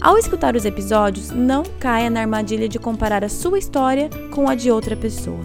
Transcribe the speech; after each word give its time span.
Ao 0.00 0.16
escutar 0.16 0.54
os 0.54 0.64
episódios, 0.64 1.30
não 1.30 1.64
caia 1.80 2.08
na 2.08 2.20
armadilha 2.20 2.68
de 2.68 2.78
comparar 2.78 3.24
a 3.24 3.28
sua 3.28 3.58
história 3.58 4.08
com 4.30 4.48
a 4.48 4.54
de 4.54 4.70
outra 4.70 4.96
pessoa. 4.96 5.44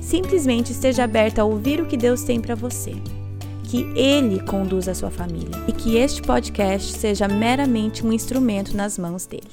Simplesmente 0.00 0.70
esteja 0.70 1.02
aberta 1.02 1.42
a 1.42 1.44
ouvir 1.44 1.80
o 1.80 1.86
que 1.86 1.96
Deus 1.96 2.22
tem 2.22 2.40
para 2.40 2.54
você. 2.54 2.92
Que 3.64 3.82
Ele 3.96 4.40
conduza 4.40 4.92
a 4.92 4.94
sua 4.94 5.10
família 5.10 5.50
e 5.66 5.72
que 5.72 5.96
este 5.96 6.22
podcast 6.22 6.92
seja 6.92 7.26
meramente 7.26 8.06
um 8.06 8.12
instrumento 8.12 8.76
nas 8.76 8.96
mãos 8.96 9.26
dele. 9.26 9.50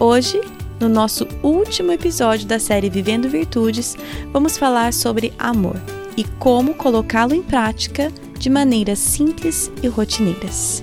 Hoje, 0.00 0.40
no 0.80 0.88
nosso 0.88 1.28
último 1.40 1.92
episódio 1.92 2.48
da 2.48 2.58
série 2.58 2.90
Vivendo 2.90 3.28
Virtudes, 3.28 3.96
vamos 4.32 4.58
falar 4.58 4.92
sobre 4.92 5.32
amor 5.38 5.76
e 6.16 6.24
como 6.24 6.74
colocá-lo 6.74 7.32
em 7.32 7.42
prática 7.42 8.12
de 8.36 8.50
maneiras 8.50 8.98
simples 8.98 9.70
e 9.82 9.86
rotineiras. 9.86 10.82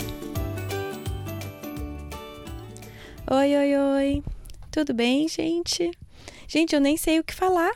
Oi, 3.33 3.55
oi, 3.55 3.77
oi. 3.77 4.23
Tudo 4.69 4.93
bem, 4.93 5.25
gente? 5.25 5.89
Gente, 6.49 6.75
eu 6.75 6.81
nem 6.81 6.97
sei 6.97 7.17
o 7.17 7.23
que 7.23 7.33
falar. 7.33 7.71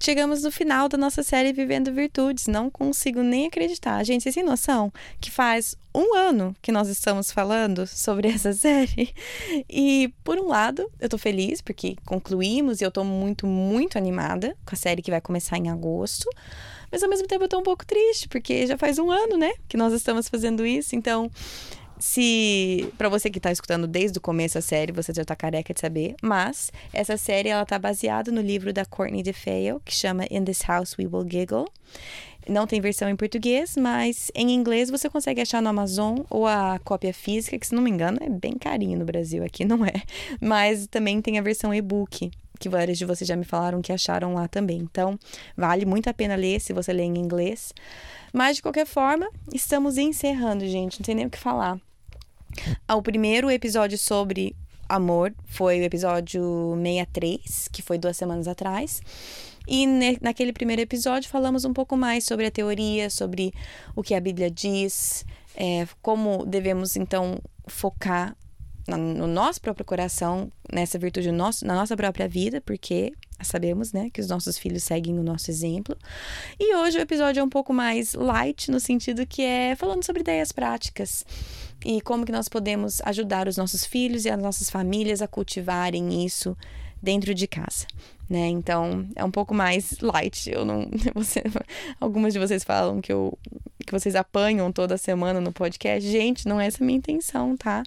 Chegamos 0.00 0.44
no 0.44 0.52
final 0.52 0.88
da 0.88 0.96
nossa 0.96 1.24
série 1.24 1.52
Vivendo 1.52 1.92
Virtudes. 1.92 2.46
Não 2.46 2.70
consigo 2.70 3.20
nem 3.20 3.48
acreditar. 3.48 4.04
Gente, 4.04 4.22
vocês 4.22 4.36
têm 4.36 4.44
noção 4.44 4.92
que 5.20 5.28
faz 5.28 5.74
um 5.92 6.14
ano 6.14 6.54
que 6.62 6.70
nós 6.70 6.86
estamos 6.86 7.32
falando 7.32 7.84
sobre 7.84 8.28
essa 8.32 8.52
série? 8.52 9.12
E, 9.68 10.14
por 10.22 10.38
um 10.38 10.46
lado, 10.46 10.88
eu 11.00 11.08
tô 11.08 11.18
feliz 11.18 11.60
porque 11.60 11.96
concluímos 12.06 12.80
e 12.80 12.84
eu 12.84 12.92
tô 12.92 13.02
muito, 13.02 13.48
muito 13.48 13.98
animada 13.98 14.56
com 14.64 14.76
a 14.76 14.78
série 14.78 15.02
que 15.02 15.10
vai 15.10 15.20
começar 15.20 15.58
em 15.58 15.68
agosto. 15.68 16.30
Mas, 16.92 17.02
ao 17.02 17.10
mesmo 17.10 17.26
tempo, 17.26 17.42
eu 17.42 17.48
tô 17.48 17.58
um 17.58 17.64
pouco 17.64 17.84
triste 17.84 18.28
porque 18.28 18.68
já 18.68 18.78
faz 18.78 19.00
um 19.00 19.10
ano, 19.10 19.36
né, 19.36 19.50
que 19.68 19.76
nós 19.76 19.92
estamos 19.92 20.28
fazendo 20.28 20.64
isso. 20.64 20.94
Então, 20.94 21.28
se 22.00 22.92
para 22.96 23.08
você 23.08 23.30
que 23.30 23.38
está 23.38 23.52
escutando 23.52 23.86
desde 23.86 24.18
o 24.18 24.20
começo 24.20 24.56
a 24.58 24.62
série, 24.62 24.90
você 24.90 25.12
já 25.14 25.22
está 25.22 25.36
careca 25.36 25.72
de 25.72 25.80
saber, 25.80 26.16
mas 26.22 26.72
essa 26.92 27.16
série 27.16 27.50
ela 27.50 27.64
tá 27.66 27.78
baseada 27.78 28.32
no 28.32 28.40
livro 28.40 28.72
da 28.72 28.84
Courtney 28.84 29.22
DeFeo, 29.22 29.80
que 29.84 29.94
chama 29.94 30.24
In 30.30 30.44
This 30.44 30.62
House 30.66 30.96
We 30.98 31.06
Will 31.06 31.26
Giggle. 31.28 31.66
Não 32.48 32.66
tem 32.66 32.80
versão 32.80 33.08
em 33.08 33.14
português, 33.14 33.76
mas 33.76 34.32
em 34.34 34.50
inglês 34.52 34.90
você 34.90 35.10
consegue 35.10 35.42
achar 35.42 35.60
no 35.60 35.68
Amazon 35.68 36.20
ou 36.30 36.46
a 36.46 36.80
cópia 36.82 37.12
física, 37.12 37.58
que 37.58 37.66
se 37.66 37.74
não 37.74 37.82
me 37.82 37.90
engano 37.90 38.18
é 38.22 38.30
bem 38.30 38.54
carinho 38.54 38.98
no 38.98 39.04
Brasil, 39.04 39.44
aqui 39.44 39.64
não 39.66 39.84
é. 39.84 40.02
Mas 40.40 40.86
também 40.86 41.20
tem 41.20 41.38
a 41.38 41.42
versão 41.42 41.72
e-book, 41.74 42.30
que 42.58 42.68
vários 42.68 42.96
de 42.96 43.04
vocês 43.04 43.28
já 43.28 43.36
me 43.36 43.44
falaram 43.44 43.82
que 43.82 43.92
acharam 43.92 44.34
lá 44.34 44.48
também. 44.48 44.78
Então, 44.78 45.18
vale 45.54 45.84
muito 45.84 46.08
a 46.08 46.14
pena 46.14 46.34
ler 46.34 46.60
se 46.60 46.72
você 46.72 46.92
lê 46.92 47.02
em 47.02 47.18
inglês. 47.18 47.74
Mas 48.32 48.56
de 48.56 48.62
qualquer 48.62 48.86
forma, 48.86 49.28
estamos 49.52 49.98
encerrando, 49.98 50.66
gente, 50.66 51.00
não 51.00 51.04
tem 51.04 51.14
nem 51.14 51.26
o 51.26 51.30
que 51.30 51.38
falar. 51.38 51.78
O 52.88 53.02
primeiro 53.02 53.50
episódio 53.50 53.96
sobre 53.96 54.56
amor 54.88 55.32
foi 55.46 55.80
o 55.80 55.84
episódio 55.84 56.74
63, 56.82 57.68
que 57.72 57.82
foi 57.82 57.98
duas 57.98 58.16
semanas 58.16 58.48
atrás. 58.48 59.00
E 59.66 59.86
naquele 60.20 60.52
primeiro 60.52 60.82
episódio 60.82 61.30
falamos 61.30 61.64
um 61.64 61.72
pouco 61.72 61.96
mais 61.96 62.24
sobre 62.24 62.46
a 62.46 62.50
teoria, 62.50 63.08
sobre 63.08 63.52
o 63.94 64.02
que 64.02 64.14
a 64.14 64.20
Bíblia 64.20 64.50
diz, 64.50 65.24
é, 65.54 65.86
como 66.02 66.44
devemos 66.44 66.96
então 66.96 67.38
focar 67.68 68.36
no 68.96 69.26
nosso 69.26 69.60
próprio 69.60 69.84
coração, 69.84 70.50
nessa 70.72 70.98
virtude 70.98 71.30
nosso, 71.30 71.66
na 71.66 71.74
nossa 71.74 71.96
própria 71.96 72.28
vida, 72.28 72.60
porque 72.60 73.12
sabemos, 73.42 73.92
né, 73.92 74.10
que 74.10 74.20
os 74.20 74.28
nossos 74.28 74.58
filhos 74.58 74.82
seguem 74.82 75.18
o 75.18 75.22
nosso 75.22 75.50
exemplo. 75.50 75.96
E 76.58 76.74
hoje 76.76 76.98
o 76.98 77.00
episódio 77.00 77.40
é 77.40 77.44
um 77.44 77.48
pouco 77.48 77.72
mais 77.72 78.14
light, 78.14 78.70
no 78.70 78.80
sentido 78.80 79.26
que 79.26 79.42
é 79.42 79.74
falando 79.76 80.04
sobre 80.04 80.20
ideias 80.20 80.52
práticas 80.52 81.24
e 81.84 82.00
como 82.00 82.26
que 82.26 82.32
nós 82.32 82.48
podemos 82.48 83.00
ajudar 83.02 83.48
os 83.48 83.56
nossos 83.56 83.84
filhos 83.84 84.24
e 84.24 84.30
as 84.30 84.40
nossas 84.40 84.70
famílias 84.70 85.22
a 85.22 85.28
cultivarem 85.28 86.24
isso 86.24 86.56
dentro 87.02 87.34
de 87.34 87.46
casa, 87.46 87.86
né? 88.30 88.46
Então 88.46 89.08
é 89.16 89.24
um 89.24 89.30
pouco 89.30 89.52
mais 89.52 89.98
light. 90.00 90.48
Eu 90.48 90.64
não, 90.64 90.88
você, 91.12 91.42
algumas 92.00 92.32
de 92.32 92.38
vocês 92.38 92.62
falam 92.62 93.00
que 93.00 93.12
eu 93.12 93.36
que 93.84 93.92
vocês 93.92 94.14
apanham 94.14 94.70
toda 94.70 94.96
semana 94.96 95.40
no 95.40 95.52
podcast. 95.52 96.08
Gente, 96.08 96.46
não 96.46 96.60
é 96.60 96.66
essa 96.68 96.84
a 96.84 96.86
minha 96.86 96.98
intenção, 96.98 97.56
tá? 97.56 97.82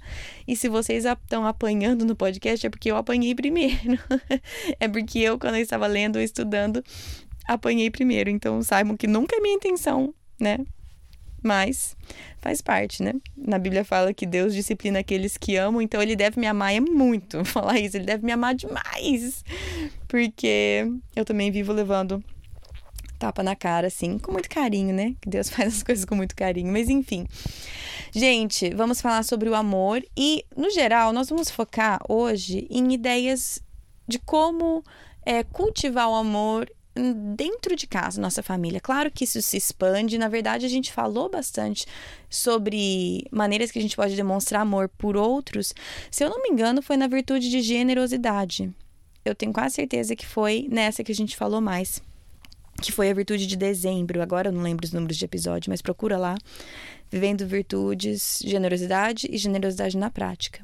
E 0.45 0.53
se 0.53 0.67
vocês 0.67 1.05
estão 1.05 1.45
apanhando 1.47 2.03
no 2.03 2.13
podcast 2.13 2.67
é 2.67 2.69
porque 2.69 2.91
eu 2.91 2.97
apanhei 2.97 3.33
primeiro. 3.33 3.97
é 4.81 4.87
porque 4.89 5.19
eu 5.19 5.39
quando 5.39 5.55
eu 5.55 5.61
estava 5.61 5.87
lendo 5.87 6.17
ou 6.17 6.21
estudando 6.21 6.83
apanhei 7.47 7.89
primeiro. 7.89 8.29
Então 8.29 8.61
saibam 8.61 8.97
que 8.97 9.07
nunca 9.07 9.37
é 9.37 9.39
minha 9.39 9.55
intenção, 9.55 10.13
né? 10.37 10.57
Mas 11.43 11.95
faz 12.39 12.61
parte, 12.61 13.03
né? 13.03 13.13
Na 13.37 13.59
Bíblia 13.59 13.83
fala 13.83 14.13
que 14.13 14.25
Deus 14.25 14.53
disciplina 14.53 14.99
aqueles 14.99 15.37
que 15.37 15.55
amam, 15.57 15.81
então 15.81 16.01
ele 16.01 16.15
deve 16.15 16.39
me 16.39 16.47
amar 16.47 16.73
é 16.73 16.79
muito 16.79 17.43
falar 17.45 17.79
isso, 17.79 17.97
ele 17.97 18.05
deve 18.05 18.25
me 18.25 18.31
amar 18.31 18.55
demais. 18.55 19.43
Porque 20.07 20.87
eu 21.15 21.25
também 21.25 21.51
vivo 21.51 21.73
levando 21.73 22.23
tapa 23.19 23.41
na 23.41 23.55
cara, 23.55 23.87
assim, 23.87 24.17
com 24.17 24.31
muito 24.31 24.49
carinho, 24.49 24.93
né? 24.93 25.15
Que 25.21 25.29
Deus 25.29 25.47
faz 25.51 25.75
as 25.75 25.83
coisas 25.83 26.05
com 26.05 26.15
muito 26.15 26.35
carinho. 26.35 26.71
Mas 26.71 26.89
enfim. 26.89 27.25
Gente, 28.11 28.73
vamos 28.75 29.01
falar 29.01 29.23
sobre 29.23 29.49
o 29.49 29.55
amor 29.55 30.03
e, 30.15 30.45
no 30.55 30.69
geral, 30.69 31.11
nós 31.11 31.29
vamos 31.29 31.49
focar 31.49 31.99
hoje 32.07 32.67
em 32.69 32.93
ideias 32.93 33.59
de 34.07 34.19
como 34.19 34.83
é, 35.25 35.43
cultivar 35.43 36.09
o 36.09 36.15
amor 36.15 36.69
dentro 37.35 37.75
de 37.75 37.87
casa, 37.87 38.21
nossa 38.21 38.43
família. 38.43 38.79
Claro 38.79 39.09
que 39.09 39.23
isso 39.23 39.41
se 39.41 39.57
expande. 39.57 40.17
Na 40.17 40.27
verdade, 40.27 40.65
a 40.65 40.69
gente 40.69 40.91
falou 40.91 41.29
bastante 41.29 41.85
sobre 42.29 43.25
maneiras 43.31 43.71
que 43.71 43.79
a 43.79 43.81
gente 43.81 43.95
pode 43.95 44.15
demonstrar 44.15 44.61
amor 44.61 44.89
por 44.89 45.17
outros. 45.17 45.73
Se 46.11 46.23
eu 46.23 46.29
não 46.29 46.41
me 46.41 46.49
engano, 46.49 46.81
foi 46.81 46.97
na 46.97 47.07
virtude 47.07 47.49
de 47.49 47.61
generosidade. 47.61 48.71
Eu 49.25 49.33
tenho 49.33 49.53
quase 49.53 49.75
certeza 49.75 50.15
que 50.15 50.25
foi 50.25 50.67
nessa 50.69 51.03
que 51.03 51.11
a 51.11 51.15
gente 51.15 51.35
falou 51.35 51.61
mais. 51.61 52.01
Que 52.81 52.91
foi 52.91 53.09
a 53.09 53.13
virtude 53.13 53.47
de 53.47 53.55
dezembro. 53.55 54.21
Agora 54.21 54.49
eu 54.49 54.51
não 54.51 54.61
lembro 54.61 54.85
os 54.85 54.91
números 54.91 55.17
de 55.17 55.25
episódio, 55.25 55.69
mas 55.69 55.81
procura 55.81 56.17
lá. 56.17 56.37
Vivendo 57.09 57.47
virtudes, 57.47 58.39
generosidade 58.43 59.27
e 59.31 59.37
generosidade 59.37 59.97
na 59.97 60.09
prática. 60.09 60.61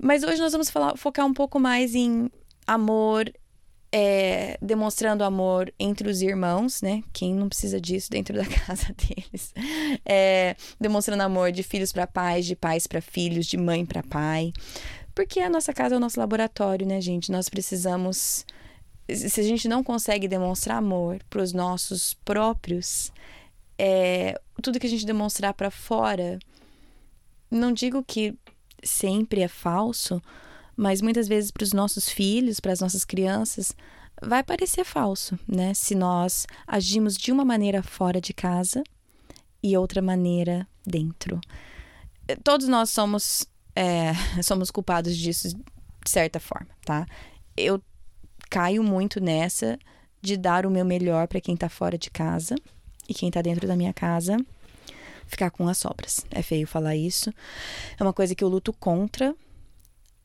Mas 0.00 0.22
hoje 0.22 0.40
nós 0.40 0.52
vamos 0.52 0.70
falar, 0.70 0.96
focar 0.96 1.26
um 1.26 1.34
pouco 1.34 1.58
mais 1.58 1.94
em 1.94 2.30
amor 2.66 3.30
é, 3.90 4.58
demonstrando 4.60 5.24
amor 5.24 5.72
entre 5.78 6.08
os 6.10 6.20
irmãos, 6.20 6.82
né? 6.82 7.02
Quem 7.12 7.34
não 7.34 7.48
precisa 7.48 7.80
disso 7.80 8.10
dentro 8.10 8.36
da 8.36 8.44
casa 8.66 8.94
deles? 8.94 9.54
É, 10.04 10.54
demonstrando 10.78 11.22
amor 11.22 11.52
de 11.52 11.62
filhos 11.62 11.92
para 11.92 12.06
pais, 12.06 12.46
de 12.46 12.54
pais 12.54 12.86
para 12.86 13.00
filhos, 13.00 13.46
de 13.46 13.56
mãe 13.56 13.86
para 13.86 14.02
pai. 14.02 14.52
Porque 15.14 15.40
a 15.40 15.50
nossa 15.50 15.72
casa 15.72 15.94
é 15.94 15.98
o 15.98 16.00
nosso 16.00 16.20
laboratório, 16.20 16.86
né, 16.86 17.00
gente? 17.00 17.32
Nós 17.32 17.48
precisamos. 17.48 18.44
Se 19.08 19.40
a 19.40 19.44
gente 19.44 19.66
não 19.68 19.82
consegue 19.82 20.28
demonstrar 20.28 20.76
amor 20.76 21.18
para 21.30 21.42
os 21.42 21.54
nossos 21.54 22.12
próprios, 22.26 23.10
é, 23.78 24.38
tudo 24.62 24.78
que 24.78 24.86
a 24.86 24.90
gente 24.90 25.06
demonstrar 25.06 25.54
para 25.54 25.70
fora, 25.70 26.38
não 27.50 27.72
digo 27.72 28.04
que 28.04 28.36
sempre 28.84 29.40
é 29.40 29.48
falso, 29.48 30.22
mas 30.78 31.02
muitas 31.02 31.26
vezes 31.26 31.50
para 31.50 31.64
os 31.64 31.72
nossos 31.72 32.08
filhos, 32.08 32.60
para 32.60 32.72
as 32.72 32.78
nossas 32.78 33.04
crianças, 33.04 33.74
vai 34.22 34.44
parecer 34.44 34.84
falso, 34.84 35.36
né? 35.44 35.74
Se 35.74 35.92
nós 35.92 36.46
agimos 36.64 37.16
de 37.16 37.32
uma 37.32 37.44
maneira 37.44 37.82
fora 37.82 38.20
de 38.20 38.32
casa 38.32 38.84
e 39.60 39.76
outra 39.76 40.00
maneira 40.00 40.68
dentro. 40.86 41.40
Todos 42.44 42.68
nós 42.68 42.90
somos, 42.90 43.44
é, 43.74 44.12
somos 44.40 44.70
culpados 44.70 45.16
disso 45.16 45.48
de 45.48 46.10
certa 46.10 46.38
forma, 46.38 46.68
tá? 46.84 47.04
Eu 47.56 47.82
caio 48.48 48.84
muito 48.84 49.20
nessa 49.20 49.76
de 50.22 50.36
dar 50.36 50.64
o 50.64 50.70
meu 50.70 50.84
melhor 50.84 51.26
para 51.26 51.40
quem 51.40 51.54
está 51.54 51.68
fora 51.68 51.98
de 51.98 52.08
casa 52.08 52.54
e 53.08 53.12
quem 53.12 53.30
está 53.30 53.42
dentro 53.42 53.66
da 53.66 53.74
minha 53.74 53.92
casa 53.92 54.36
ficar 55.26 55.50
com 55.50 55.68
as 55.68 55.76
sobras. 55.76 56.24
É 56.30 56.40
feio 56.40 56.68
falar 56.68 56.94
isso. 56.94 57.34
É 57.98 58.02
uma 58.02 58.12
coisa 58.12 58.32
que 58.32 58.42
eu 58.42 58.48
luto 58.48 58.72
contra, 58.72 59.34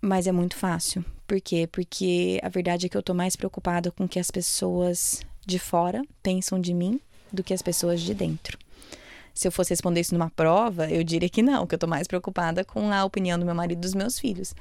mas 0.04 0.28
é 0.28 0.34
muito 0.34 0.58
fácil. 0.58 1.04
Por 1.26 1.40
quê? 1.40 1.66
Porque 1.72 2.38
a 2.44 2.50
verdade 2.50 2.86
é 2.86 2.90
que 2.90 2.98
eu 2.98 3.02
tô 3.02 3.14
mais 3.14 3.38
preocupada 3.38 3.90
com 3.90 4.04
o 4.04 4.08
que 4.08 4.20
as 4.20 4.30
pessoas 4.30 5.22
de 5.46 5.58
fora 5.58 6.04
pensam 6.22 6.60
de 6.60 6.74
mim 6.74 7.00
do 7.32 7.42
que 7.42 7.54
as 7.54 7.62
pessoas 7.62 8.02
de 8.02 8.14
dentro. 8.14 8.58
Se 9.34 9.48
eu 9.48 9.52
fosse 9.52 9.70
responder 9.70 10.02
isso 10.02 10.14
numa 10.14 10.30
prova, 10.30 10.92
eu 10.92 11.06
diria 11.06 11.30
que 11.30 11.42
não, 11.42 11.66
que 11.66 11.74
eu 11.74 11.80
tô 11.80 11.88
mais 11.88 12.06
preocupada 12.06 12.66
com 12.66 12.92
a 12.92 13.06
opinião 13.06 13.40
do 13.40 13.46
meu 13.46 13.56
marido 13.56 13.80
e 13.80 13.82
dos 13.82 13.96
meus 13.96 14.20
filhos. 14.20 14.54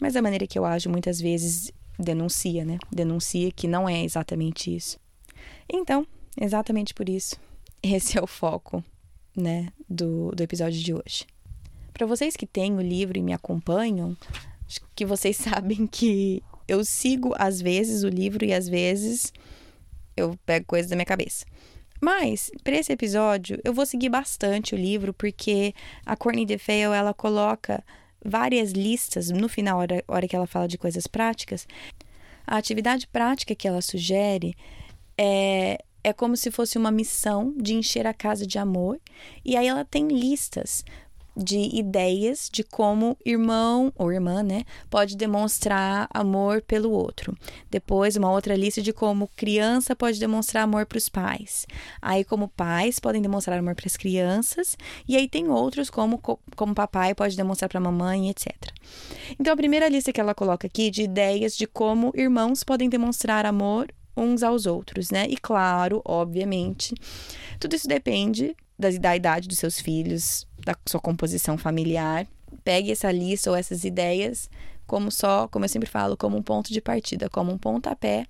Mas 0.00 0.16
a 0.16 0.22
maneira 0.22 0.44
que 0.44 0.58
eu 0.58 0.64
ajo 0.64 0.90
muitas 0.90 1.20
vezes 1.20 1.70
denuncia, 1.96 2.64
né? 2.64 2.76
Denuncia 2.90 3.52
que 3.52 3.68
não 3.68 3.88
é 3.88 4.02
exatamente 4.02 4.74
isso. 4.74 4.98
Então, 5.72 6.04
exatamente 6.38 6.92
por 6.92 7.08
isso, 7.08 7.36
esse 7.80 8.18
é 8.18 8.20
o 8.20 8.26
foco, 8.26 8.82
né, 9.36 9.68
do, 9.88 10.32
do 10.32 10.42
episódio 10.42 10.80
de 10.82 10.92
hoje. 10.92 11.26
Para 11.92 12.06
vocês 12.06 12.34
que 12.34 12.46
têm 12.46 12.74
o 12.74 12.80
livro 12.80 13.18
e 13.18 13.22
me 13.22 13.32
acompanham, 13.32 14.16
acho 14.70 14.80
que 14.94 15.04
vocês 15.04 15.36
sabem 15.36 15.86
que 15.86 16.42
eu 16.68 16.84
sigo 16.84 17.34
às 17.36 17.60
vezes 17.60 18.04
o 18.04 18.08
livro 18.08 18.44
e 18.44 18.54
às 18.54 18.68
vezes 18.68 19.32
eu 20.16 20.38
pego 20.46 20.66
coisas 20.66 20.88
da 20.88 20.96
minha 20.96 21.06
cabeça. 21.06 21.44
Mas, 22.00 22.50
para 22.64 22.76
esse 22.76 22.92
episódio, 22.92 23.60
eu 23.62 23.74
vou 23.74 23.84
seguir 23.84 24.08
bastante 24.08 24.74
o 24.74 24.78
livro, 24.78 25.12
porque 25.12 25.74
a 26.06 26.16
Courtney 26.16 26.46
DeFeo, 26.46 26.94
ela 26.94 27.12
coloca 27.12 27.84
várias 28.24 28.72
listas 28.72 29.30
no 29.30 29.48
final, 29.50 29.80
hora, 29.80 30.02
hora 30.08 30.26
que 30.26 30.34
ela 30.34 30.46
fala 30.46 30.66
de 30.66 30.78
coisas 30.78 31.06
práticas. 31.06 31.66
A 32.46 32.56
atividade 32.56 33.06
prática 33.06 33.54
que 33.54 33.68
ela 33.68 33.82
sugere 33.82 34.54
é, 35.18 35.78
é 36.02 36.12
como 36.14 36.38
se 36.38 36.50
fosse 36.50 36.78
uma 36.78 36.90
missão 36.90 37.54
de 37.58 37.74
encher 37.74 38.06
a 38.06 38.14
casa 38.14 38.46
de 38.46 38.58
amor. 38.58 38.98
E 39.44 39.54
aí 39.54 39.66
ela 39.66 39.84
tem 39.84 40.08
listas 40.08 40.82
de 41.42 41.76
ideias 41.76 42.48
de 42.52 42.62
como 42.62 43.16
irmão 43.24 43.92
ou 43.96 44.12
irmã, 44.12 44.42
né, 44.42 44.64
pode 44.88 45.16
demonstrar 45.16 46.08
amor 46.12 46.62
pelo 46.62 46.90
outro. 46.90 47.36
Depois, 47.70 48.16
uma 48.16 48.30
outra 48.30 48.54
lista 48.54 48.82
de 48.82 48.92
como 48.92 49.28
criança 49.36 49.96
pode 49.96 50.20
demonstrar 50.20 50.64
amor 50.64 50.86
para 50.86 50.98
os 50.98 51.08
pais. 51.08 51.66
Aí, 52.00 52.24
como 52.24 52.48
pais 52.48 52.98
podem 52.98 53.22
demonstrar 53.22 53.58
amor 53.58 53.74
para 53.74 53.86
as 53.86 53.96
crianças. 53.96 54.76
E 55.08 55.16
aí 55.16 55.28
tem 55.28 55.48
outros 55.48 55.90
como 55.90 56.18
como 56.18 56.74
papai 56.74 57.14
pode 57.14 57.36
demonstrar 57.36 57.68
para 57.68 57.78
a 57.78 57.82
mamãe, 57.82 58.28
etc. 58.28 58.54
Então, 59.38 59.52
a 59.52 59.56
primeira 59.56 59.88
lista 59.88 60.12
que 60.12 60.20
ela 60.20 60.34
coloca 60.34 60.66
aqui 60.66 60.90
de 60.90 61.02
ideias 61.02 61.56
de 61.56 61.66
como 61.66 62.12
irmãos 62.14 62.62
podem 62.62 62.88
demonstrar 62.88 63.46
amor 63.46 63.88
uns 64.16 64.42
aos 64.42 64.66
outros, 64.66 65.10
né? 65.10 65.26
E 65.28 65.36
claro, 65.36 66.02
obviamente, 66.04 66.94
tudo 67.58 67.74
isso 67.74 67.88
depende 67.88 68.54
da, 68.80 68.90
da 68.90 69.16
idade 69.16 69.48
dos 69.48 69.58
seus 69.58 69.78
filhos, 69.78 70.46
da 70.64 70.74
sua 70.86 71.00
composição 71.00 71.56
familiar. 71.56 72.26
Pegue 72.64 72.90
essa 72.90 73.10
lista 73.12 73.50
ou 73.50 73.56
essas 73.56 73.84
ideias 73.84 74.48
como 74.90 75.08
só, 75.08 75.46
como 75.46 75.64
eu 75.64 75.68
sempre 75.68 75.88
falo, 75.88 76.16
como 76.16 76.36
um 76.36 76.42
ponto 76.42 76.72
de 76.72 76.80
partida, 76.80 77.30
como 77.30 77.52
um 77.52 77.56
pontapé, 77.56 78.26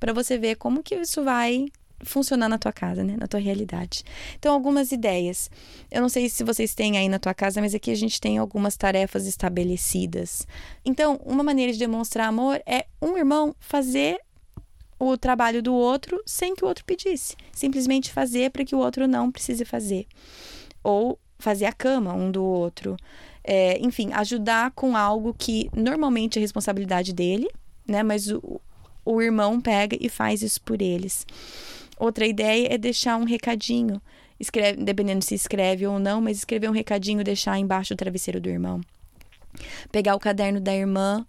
para 0.00 0.12
você 0.12 0.36
ver 0.36 0.56
como 0.56 0.82
que 0.82 0.96
isso 0.96 1.22
vai 1.22 1.66
funcionar 2.02 2.48
na 2.48 2.58
tua 2.58 2.72
casa, 2.72 3.04
né? 3.04 3.16
Na 3.16 3.28
tua 3.28 3.38
realidade. 3.38 4.02
Então, 4.36 4.52
algumas 4.52 4.90
ideias. 4.90 5.48
Eu 5.88 6.02
não 6.02 6.08
sei 6.08 6.28
se 6.28 6.42
vocês 6.42 6.74
têm 6.74 6.98
aí 6.98 7.08
na 7.08 7.20
tua 7.20 7.32
casa, 7.32 7.60
mas 7.60 7.72
aqui 7.72 7.92
a 7.92 7.94
gente 7.94 8.20
tem 8.20 8.36
algumas 8.36 8.76
tarefas 8.76 9.28
estabelecidas. 9.28 10.44
Então, 10.84 11.20
uma 11.24 11.44
maneira 11.44 11.72
de 11.72 11.78
demonstrar 11.78 12.26
amor 12.26 12.60
é 12.66 12.86
um 13.00 13.16
irmão 13.16 13.54
fazer 13.60 14.18
o 15.10 15.18
trabalho 15.18 15.62
do 15.62 15.74
outro 15.74 16.22
sem 16.24 16.54
que 16.54 16.64
o 16.64 16.68
outro 16.68 16.84
pedisse. 16.84 17.36
Simplesmente 17.52 18.12
fazer 18.12 18.50
para 18.50 18.64
que 18.64 18.74
o 18.74 18.78
outro 18.78 19.08
não 19.08 19.30
precise 19.30 19.64
fazer. 19.64 20.06
Ou 20.82 21.18
fazer 21.38 21.66
a 21.66 21.72
cama 21.72 22.14
um 22.14 22.30
do 22.30 22.44
outro. 22.44 22.96
É, 23.42 23.78
enfim, 23.80 24.12
ajudar 24.12 24.70
com 24.70 24.96
algo 24.96 25.34
que 25.36 25.68
normalmente 25.74 26.38
é 26.38 26.40
responsabilidade 26.40 27.12
dele, 27.12 27.48
né? 27.86 28.02
Mas 28.02 28.28
o, 28.30 28.60
o 29.04 29.20
irmão 29.20 29.60
pega 29.60 29.96
e 30.00 30.08
faz 30.08 30.42
isso 30.42 30.60
por 30.62 30.80
eles. 30.80 31.26
Outra 31.98 32.26
ideia 32.26 32.72
é 32.72 32.78
deixar 32.78 33.16
um 33.16 33.24
recadinho. 33.24 34.00
Escreve, 34.38 34.82
dependendo 34.82 35.24
se 35.24 35.34
escreve 35.34 35.86
ou 35.86 35.98
não, 35.98 36.20
mas 36.20 36.38
escrever 36.38 36.68
um 36.68 36.72
recadinho, 36.72 37.24
deixar 37.24 37.58
embaixo 37.58 37.94
do 37.94 37.98
travesseiro 37.98 38.40
do 38.40 38.48
irmão. 38.48 38.80
Pegar 39.90 40.14
o 40.14 40.20
caderno 40.20 40.60
da 40.60 40.74
irmã 40.74 41.26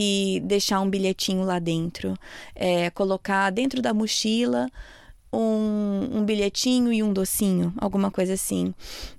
e 0.00 0.40
deixar 0.44 0.80
um 0.80 0.88
bilhetinho 0.88 1.42
lá 1.42 1.58
dentro. 1.58 2.16
É, 2.54 2.88
colocar 2.90 3.50
dentro 3.50 3.82
da 3.82 3.92
mochila 3.92 4.70
um, 5.32 6.18
um 6.18 6.24
bilhetinho 6.24 6.92
e 6.92 7.02
um 7.02 7.12
docinho, 7.12 7.74
alguma 7.76 8.08
coisa 8.08 8.34
assim. 8.34 8.72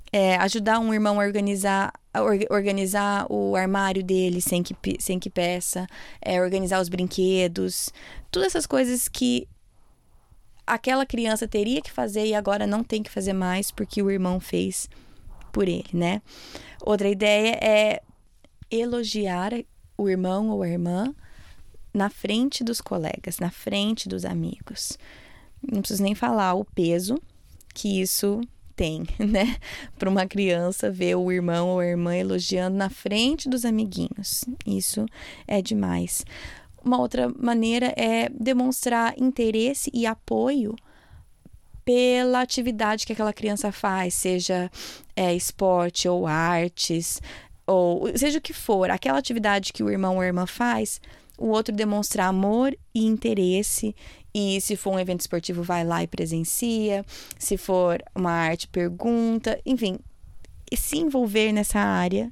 É, 0.09 0.37
ajudar 0.37 0.79
um 0.79 0.93
irmão 0.93 1.19
a 1.19 1.23
organizar, 1.25 1.91
a 2.13 2.21
organizar 2.23 3.27
o 3.29 3.57
armário 3.57 4.01
dele 4.01 4.39
sem 4.39 4.63
que, 4.63 4.73
sem 5.01 5.19
que 5.19 5.29
peça, 5.29 5.85
é, 6.21 6.41
organizar 6.41 6.79
os 6.79 6.87
brinquedos, 6.87 7.91
todas 8.31 8.47
essas 8.47 8.65
coisas 8.65 9.09
que 9.09 9.45
aquela 10.65 11.05
criança 11.05 11.45
teria 11.45 11.81
que 11.81 11.91
fazer 11.91 12.25
e 12.25 12.33
agora 12.33 12.65
não 12.65 12.85
tem 12.85 13.03
que 13.03 13.11
fazer 13.11 13.33
mais 13.33 13.69
porque 13.69 14.01
o 14.01 14.09
irmão 14.09 14.39
fez 14.39 14.89
por 15.51 15.67
ele, 15.67 15.89
né? 15.91 16.21
Outra 16.81 17.09
ideia 17.09 17.59
é 17.61 18.01
elogiar 18.71 19.51
o 20.00 20.10
irmão 20.10 20.50
ou 20.50 20.63
a 20.63 20.68
irmã 20.68 21.13
na 21.94 22.10
frente 22.10 22.63
dos 22.63 22.80
colegas, 22.81 23.40
na 23.40 23.51
frente 23.51 24.07
dos 24.07 24.25
amigos. 24.25 24.98
Não 25.62 25.81
preciso 25.81 26.04
nem 26.04 26.16
falar 26.16 26.54
o 26.54 26.63
peso 26.63 27.18
que 27.74 28.01
isso 28.01 28.42
tem, 28.75 29.04
né? 29.19 29.57
Para 29.98 30.10
uma 30.10 30.25
criança 30.25 30.90
ver 30.90 31.16
o 31.16 31.31
irmão 31.31 31.69
ou 31.69 31.80
a 31.80 31.86
irmã 31.86 32.16
elogiando 32.16 32.78
na 32.78 32.90
frente 32.90 33.50
dos 33.50 33.66
amiguinhos. 33.66 34.46
Isso 34.66 35.06
é 35.48 35.62
demais. 35.62 36.25
Uma 36.84 37.00
outra 37.00 37.28
maneira 37.38 37.94
é 37.98 38.30
demonstrar 38.30 39.13
interesse 39.18 39.92
e 39.94 40.06
apoio 40.06 40.75
pela 41.84 42.42
atividade 42.42 43.06
que 43.06 43.13
aquela 43.13 43.34
criança 43.34 43.72
faz, 43.72 44.13
seja 44.13 44.72
é, 45.16 45.34
esporte 45.34 46.07
ou 46.07 46.28
artes, 46.28 47.19
ou 47.69 48.18
seja 48.18 48.39
o 48.39 48.42
que 48.42 48.54
for, 48.54 48.89
aquela 48.89 49.19
atividade 49.19 49.71
que 49.71 49.83
o 49.83 49.89
irmão 49.89 50.16
ou 50.16 50.21
a 50.21 50.25
irmã 50.25 50.45
faz, 50.45 51.00
o 51.38 51.48
outro 51.48 51.74
demonstra 51.74 52.25
amor 52.25 52.75
e 52.94 53.06
interesse. 53.06 53.95
E 54.33 54.60
se 54.62 54.75
for 54.75 54.94
um 54.94 55.00
evento 55.00 55.21
esportivo, 55.21 55.63
vai 55.63 55.83
lá 55.83 56.04
e 56.04 56.07
presencia. 56.07 57.06
Se 57.38 57.57
for 57.57 58.04
uma 58.13 58.31
arte, 58.31 58.68
pergunta. 58.68 59.60
Enfim, 59.66 60.00
se 60.75 60.98
envolver 60.98 61.51
nessa 61.51 61.80
área 61.80 62.30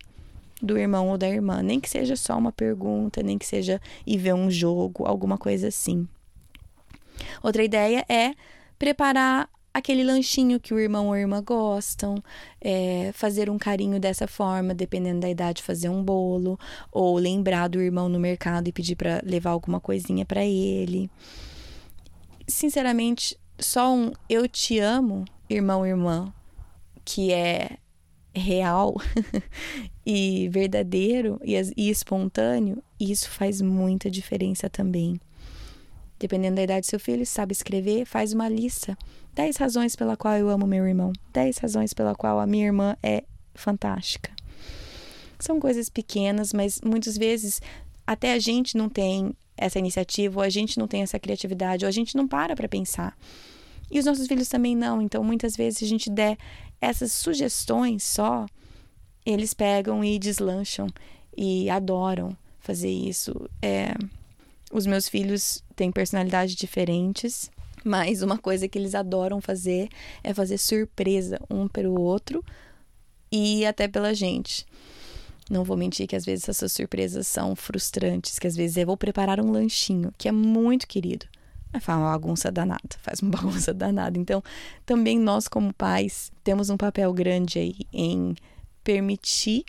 do 0.62 0.78
irmão 0.78 1.10
ou 1.10 1.18
da 1.18 1.30
irmã. 1.30 1.62
Nem 1.62 1.80
que 1.80 1.90
seja 1.90 2.16
só 2.16 2.38
uma 2.38 2.52
pergunta, 2.52 3.24
nem 3.24 3.38
que 3.38 3.46
seja 3.46 3.82
ir 4.06 4.18
ver 4.18 4.34
um 4.34 4.52
jogo, 4.52 5.06
alguma 5.06 5.38
coisa 5.38 5.70
assim. 5.70 6.08
Outra 7.42 7.64
ideia 7.64 8.06
é 8.10 8.34
preparar 8.78 9.50
aquele 9.78 10.04
lanchinho 10.04 10.60
que 10.60 10.74
o 10.74 10.80
irmão 10.80 11.08
ou 11.08 11.14
a 11.14 11.20
irmã 11.20 11.42
gostam, 11.44 12.16
é, 12.60 13.12
fazer 13.14 13.48
um 13.48 13.60
carinho 13.60 14.00
dessa 14.00 14.28
forma, 14.28 14.74
dependendo 14.74 15.20
da 15.20 15.30
idade, 15.30 15.62
fazer 15.62 15.88
um 15.88 16.04
bolo, 16.04 16.60
ou 16.92 17.16
lembrar 17.16 17.68
do 17.68 17.80
irmão 17.80 18.10
no 18.10 18.20
mercado 18.20 18.68
e 18.68 18.72
pedir 18.72 18.96
para 18.96 19.22
levar 19.24 19.52
alguma 19.52 19.80
coisinha 19.80 20.26
para 20.26 20.44
ele. 20.44 21.12
Sinceramente, 22.48 23.38
só 23.60 23.94
um 23.94 24.12
eu 24.28 24.48
te 24.48 24.80
amo, 24.80 25.26
irmão 25.48 25.86
e 25.86 25.90
irmã, 25.90 26.34
que 27.06 27.32
é 27.32 27.78
real 28.34 28.96
e 30.04 30.50
verdadeiro 30.50 31.40
e, 31.44 31.54
e 31.78 31.90
espontâneo, 31.92 32.82
isso 33.00 33.30
faz 33.30 33.62
muita 33.62 34.10
diferença 34.10 34.68
também. 34.70 35.20
Dependendo 36.20 36.56
da 36.56 36.64
idade 36.64 36.88
do 36.88 36.90
seu 36.90 37.00
filho, 37.00 37.26
sabe 37.26 37.52
escrever, 37.52 38.06
faz 38.06 38.34
uma 38.34 38.50
lista 38.50 38.98
10 39.36 39.58
razões 39.58 39.96
pela 39.96 40.18
qual 40.18 40.36
eu 40.36 40.50
amo 40.50 40.66
meu 40.66 40.88
irmão. 40.88 41.14
10 41.32 41.60
razões 41.60 41.94
pela 41.94 42.16
qual 42.16 42.40
a 42.40 42.48
minha 42.48 42.66
irmã 42.66 42.98
é 43.04 43.24
fantástica. 43.54 44.32
São 45.40 45.60
coisas 45.60 45.90
pequenas, 45.90 46.52
mas 46.54 46.82
muitas 46.82 47.16
vezes 47.16 47.62
até 48.06 48.34
a 48.34 48.40
gente 48.40 48.76
não 48.76 48.90
tem 48.90 49.36
essa 49.56 49.78
iniciativa, 49.78 50.40
ou 50.40 50.44
a 50.44 50.50
gente 50.50 50.80
não 50.80 50.88
tem 50.88 51.04
essa 51.04 51.20
criatividade, 51.20 51.86
ou 51.86 51.90
a 51.90 51.92
gente 51.92 52.16
não 52.16 52.28
para 52.28 52.56
para 52.56 52.68
pensar. 52.68 53.16
E 53.92 54.00
os 54.00 54.06
nossos 54.06 54.28
filhos 54.28 54.48
também 54.48 54.76
não. 54.76 55.02
Então, 55.02 55.24
muitas 55.24 55.56
vezes, 55.56 55.80
se 55.80 55.86
a 55.86 55.88
gente 55.88 56.10
der 56.10 56.38
essas 56.82 57.12
sugestões 57.12 58.04
só, 58.04 58.46
eles 59.26 59.54
pegam 59.54 60.04
e 60.04 60.18
deslancham 60.18 60.88
e 61.36 61.70
adoram 61.70 62.36
fazer 62.60 62.90
isso. 62.90 63.50
É, 63.62 63.94
os 64.72 64.86
meus 64.86 65.08
filhos 65.08 65.64
têm 65.76 65.92
personalidades 65.92 66.56
diferentes. 66.56 67.50
Mas 67.84 68.22
uma 68.22 68.38
coisa 68.38 68.68
que 68.68 68.78
eles 68.78 68.96
adoram 68.96 69.40
fazer 69.40 69.88
é 70.24 70.34
fazer 70.34 70.58
surpresa 70.58 71.40
um 71.50 71.68
pelo 71.68 72.00
outro 72.02 72.44
e 73.32 73.66
até 73.66 73.88
pela 73.88 74.14
gente. 74.14 74.66
Não 75.50 75.64
vou 75.64 75.78
mentir 75.78 76.08
que 76.08 76.16
às 76.16 76.26
vezes 76.26 76.50
essas 76.50 76.74
surpresas 76.74 77.26
são 77.28 77.56
frustrantes, 77.56 78.38
que 78.38 78.48
às 78.48 78.56
vezes 78.56 78.76
eu 78.76 78.86
vou 78.86 78.98
preparar 78.98 79.40
um 79.40 79.52
lanchinho 79.52 80.14
que 80.18 80.28
é 80.28 80.32
muito 80.32 80.88
querido. 80.88 81.26
Mas 81.72 81.84
faz 81.84 81.98
uma 81.98 82.12
bagunça 82.12 82.52
danada, 82.52 82.98
faz 83.02 83.22
uma 83.22 83.32
bagunça 83.38 83.74
danada. 83.74 84.18
Então, 84.18 84.44
também 84.86 85.18
nós 85.18 85.48
como 85.48 85.74
pais 85.74 86.32
temos 86.44 86.70
um 86.70 86.78
papel 86.78 87.14
grande 87.14 87.60
aí 87.60 87.76
em 87.94 88.36
permitir 88.84 89.64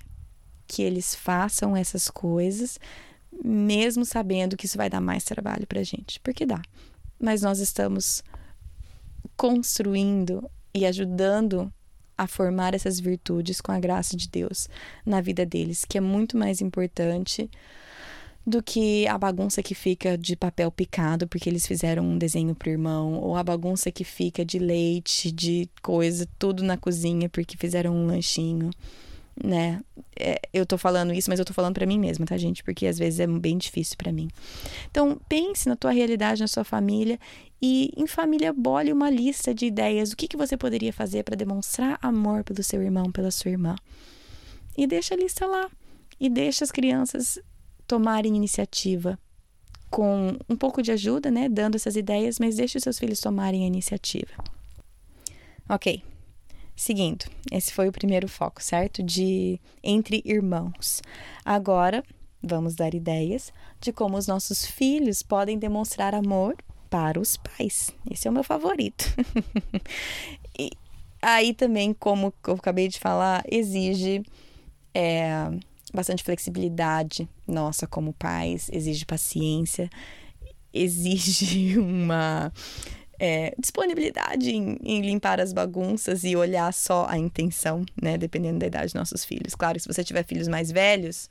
que 0.67 0.83
eles 0.83 1.15
façam 1.15 1.77
essas 1.77 2.11
coisas, 2.11 2.79
mesmo 3.45 4.05
sabendo 4.05 4.57
que 4.57 4.67
isso 4.67 4.77
vai 4.77 4.91
dar 4.91 5.01
mais 5.01 5.25
trabalho 5.25 5.67
pra 5.67 5.83
gente, 5.83 6.21
porque 6.21 6.45
dá. 6.45 6.61
Mas 7.21 7.43
nós 7.43 7.59
estamos 7.59 8.23
construindo 9.37 10.49
e 10.75 10.85
ajudando 10.87 11.73
a 12.17 12.27
formar 12.27 12.75
essas 12.75 12.99
virtudes 12.99 13.61
com 13.61 13.71
a 13.71 13.79
graça 13.79 14.17
de 14.17 14.29
Deus 14.29 14.69
na 15.07 15.21
vida 15.21 15.47
deles, 15.47 15.85
que 15.85 15.97
é 15.97 16.01
muito 16.01 16.37
mais 16.37 16.61
importante 16.61 17.49
do 18.45 18.63
que 18.63 19.07
a 19.07 19.19
bagunça 19.19 19.63
que 19.63 19.75
fica 19.75 20.17
de 20.17 20.35
papel 20.35 20.73
picado 20.73 21.29
porque 21.29 21.49
eles 21.49 21.67
fizeram 21.67 22.03
um 22.03 22.19
desenho 22.19 22.55
pro 22.55 22.71
irmão, 22.71 23.15
ou 23.21 23.37
a 23.37 23.45
bagunça 23.45 23.93
que 23.93 24.05
fica 24.05 24.45
de 24.45 24.59
leite, 24.59 25.31
de 25.31 25.69
coisa, 25.83 26.27
tudo 26.39 26.65
na 26.65 26.77
cozinha 26.77 27.29
porque 27.29 27.57
fizeram 27.57 27.95
um 27.95 28.07
lanchinho, 28.07 28.71
né? 29.43 29.83
É, 30.19 30.41
eu 30.53 30.67
tô 30.67 30.77
falando 30.77 31.13
isso, 31.13 31.31
mas 31.31 31.39
eu 31.39 31.45
tô 31.45 31.53
falando 31.53 31.75
para 31.75 31.87
mim 31.87 31.99
mesma, 31.99 32.27
tá, 32.27 32.37
gente? 32.37 32.63
Porque 32.63 32.87
às 32.87 32.99
vezes 32.99 33.21
é 33.21 33.27
bem 33.27 33.57
difícil 33.57 33.97
para 33.97 34.13
mim. 34.13 34.29
Então, 34.91 35.21
pense 35.29 35.69
na 35.69 35.77
tua 35.77 35.91
realidade, 35.91 36.41
na 36.41 36.49
sua 36.49 36.65
família 36.65 37.19
e 37.61 37.93
em 37.97 38.07
família 38.07 38.53
bole 38.53 38.93
uma 38.93 39.11
lista 39.11 39.55
de 39.55 39.67
ideias, 39.67 40.13
o 40.13 40.17
que, 40.17 40.29
que 40.29 40.37
você 40.37 40.57
poderia 40.57 40.93
fazer 40.93 41.23
para 41.23 41.37
demonstrar 41.37 41.99
amor 42.03 42.45
pelo 42.45 42.63
seu 42.63 42.83
irmão, 42.83 43.11
pela 43.11 43.31
sua 43.31 43.51
irmã. 43.51 43.77
E 44.77 44.87
deixa 44.87 45.15
a 45.15 45.17
lista 45.17 45.47
lá. 45.47 45.69
E 46.21 46.29
deixa 46.29 46.65
as 46.65 46.71
crianças 46.71 47.39
tomarem 47.87 48.37
iniciativa 48.37 49.19
com 49.91 50.37
um 50.49 50.57
pouco 50.57 50.83
de 50.83 50.93
ajuda, 50.93 51.31
né, 51.31 51.49
dando 51.49 51.77
essas 51.77 51.97
ideias, 51.97 52.39
mas 52.39 52.57
deixe 52.57 52.77
os 52.77 52.85
seus 52.85 52.99
filhos 52.99 53.21
tomarem 53.21 53.65
a 53.65 53.67
iniciativa. 53.67 54.33
Ok. 55.69 56.03
Seguindo, 56.79 57.25
esse 57.51 57.73
foi 57.73 57.89
o 57.89 57.93
primeiro 57.93 58.29
foco, 58.29 58.63
certo? 58.63 59.03
De 59.03 59.61
entre 59.83 60.23
irmãos. 60.25 61.03
Agora, 61.45 62.05
vamos 62.41 62.77
dar 62.77 62.95
ideias 62.95 63.53
de 63.81 63.93
como 63.93 64.17
os 64.17 64.29
nossos 64.29 64.65
filhos 64.65 65.21
podem 65.21 65.59
demonstrar 65.59 66.15
amor 66.15 66.57
para 66.89 67.19
os 67.19 67.37
pais. 67.37 67.91
Esse 68.09 68.29
é 68.29 68.31
o 68.31 68.33
meu 68.33 68.45
favorito. 68.45 69.05
e 70.57 70.71
aí 71.21 71.53
também, 71.53 71.93
como 71.93 72.33
eu 72.47 72.55
acabei 72.55 72.87
de 72.87 73.01
falar, 73.01 73.43
exige 73.51 74.23
é, 74.95 75.51
bastante 75.93 76.23
flexibilidade 76.23 77.29
nossa 77.45 77.89
como 77.89 78.13
pais, 78.13 78.71
exige 78.73 79.05
paciência, 79.05 79.91
exige 80.73 81.77
uma 81.83 82.53
é, 83.19 83.55
disponibilidade 83.59 84.51
em, 84.51 84.79
em, 84.83 85.01
limpar 85.01 85.41
as 85.41 85.53
bagunças 85.53 86.25
e 86.25 86.37
olhar 86.37 86.73
só 86.73 87.07
a 87.09 87.19
intenção, 87.19 87.85
né? 88.01 88.17
Dependendo 88.17 88.59
da 88.61 88.67
idade 88.67 88.87
dos 88.87 88.95
nossos 88.95 89.25
filhos. 89.25 89.55
Claro, 89.55 89.79
se 89.81 89.89
você 89.89 90.05
tiver 90.05 90.25
filhos 90.25 90.47
mais 90.47 90.71
velhos, 90.71 91.29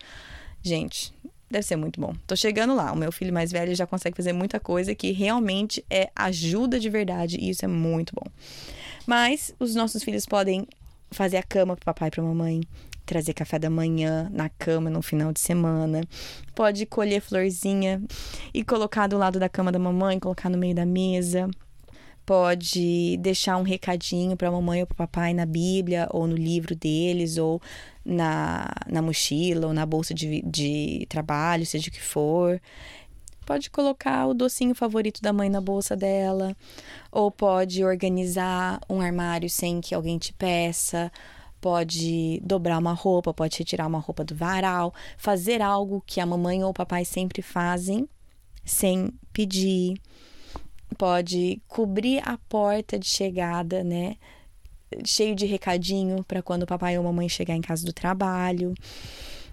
gente, 0.62 1.14
deve 1.50 1.66
ser 1.66 1.78
muito 1.78 2.00
bom. 2.00 2.14
Tô 2.26 2.36
chegando 2.36 2.76
lá. 2.76 2.92
O 2.92 2.96
meu 2.96 3.12
filho 3.12 3.34
mais 3.34 3.52
velho 3.52 3.74
já 3.74 3.88
consegue 3.88 4.18
fazer 4.18 4.34
muita 4.34 4.60
coisa 4.60 4.94
que 4.94 5.12
realmente 5.12 5.84
é 5.90 6.10
ajuda 6.16 6.80
de 6.80 6.90
verdade 6.90 7.38
e 7.40 7.50
isso 7.50 7.64
é 7.64 7.68
muito 7.68 8.14
bom. 8.14 8.30
Mas 9.06 9.56
os 9.60 9.74
nossos 9.74 10.04
filhos 10.04 10.26
podem 10.26 10.68
fazer 11.10 11.38
a 11.38 11.44
cama 11.44 11.76
pro 11.76 11.86
papai 11.86 12.10
e 12.10 12.12
pra 12.12 12.22
mamãe, 12.22 12.62
trazer 13.06 13.34
café 13.34 13.58
da 13.58 13.70
manhã 13.70 14.30
na 14.34 14.50
cama 14.50 14.90
no 14.90 15.02
final 15.02 15.32
de 15.32 15.40
semana. 15.40 16.02
Pode 16.54 16.86
colher 16.86 17.22
florzinha 17.22 18.04
e 18.54 18.64
colocar 18.64 19.08
do 19.08 19.18
lado 19.18 19.40
da 19.40 19.48
cama 19.48 19.72
da 19.72 19.80
mamãe, 19.80 20.20
colocar 20.20 20.50
no 20.50 20.58
meio 20.58 20.76
da 20.76 20.86
mesa. 20.86 21.50
Pode 22.28 23.16
deixar 23.22 23.56
um 23.56 23.64
recadinho 23.64 24.36
para 24.36 24.50
a 24.50 24.52
mamãe 24.52 24.82
ou 24.82 24.86
para 24.86 24.96
o 24.96 24.98
papai 24.98 25.34
na 25.34 25.46
Bíblia, 25.46 26.10
ou 26.12 26.28
no 26.28 26.36
livro 26.36 26.76
deles, 26.76 27.38
ou 27.38 27.62
na, 28.04 28.68
na 28.86 29.02
mochila, 29.02 29.68
ou 29.68 29.74
na 29.74 29.86
bolsa 29.86 30.14
de, 30.14 30.42
de 30.42 31.06
trabalho, 31.08 31.66
seja 31.66 31.88
o 31.88 31.92
que 31.92 32.02
for. 32.02 32.62
Pode 33.46 33.70
colocar 33.70 34.28
o 34.28 34.34
docinho 34.34 34.76
favorito 34.76 35.22
da 35.22 35.32
mãe 35.32 35.50
na 35.50 35.62
bolsa 35.62 35.96
dela, 35.96 36.54
ou 37.10 37.32
pode 37.32 37.82
organizar 37.86 38.82
um 38.90 39.00
armário 39.00 39.50
sem 39.50 39.80
que 39.80 39.96
alguém 39.96 40.18
te 40.18 40.34
peça, 40.34 41.10
pode 41.62 42.42
dobrar 42.44 42.78
uma 42.78 42.92
roupa, 42.92 43.34
pode 43.34 43.58
retirar 43.58 43.88
uma 43.88 44.00
roupa 44.00 44.26
do 44.26 44.36
varal, 44.36 44.94
fazer 45.18 45.62
algo 45.62 46.04
que 46.06 46.20
a 46.20 46.26
mamãe 46.26 46.62
ou 46.62 46.72
o 46.72 46.74
papai 46.74 47.06
sempre 47.06 47.42
fazem 47.42 48.06
sem 48.66 49.14
pedir. 49.32 49.96
Pode 50.96 51.62
cobrir 51.68 52.22
a 52.24 52.38
porta 52.50 53.00
de 53.00 53.08
chegada, 53.08 53.84
né? 53.84 54.16
Cheio 55.06 55.36
de 55.36 55.46
recadinho 55.46 56.24
para 56.24 56.42
quando 56.42 56.64
o 56.64 56.68
papai 56.68 56.98
ou 56.98 57.04
a 57.04 57.08
mamãe 57.08 57.28
chegar 57.28 57.56
em 57.56 57.62
casa 57.62 57.86
do 57.86 57.92
trabalho. 57.92 58.74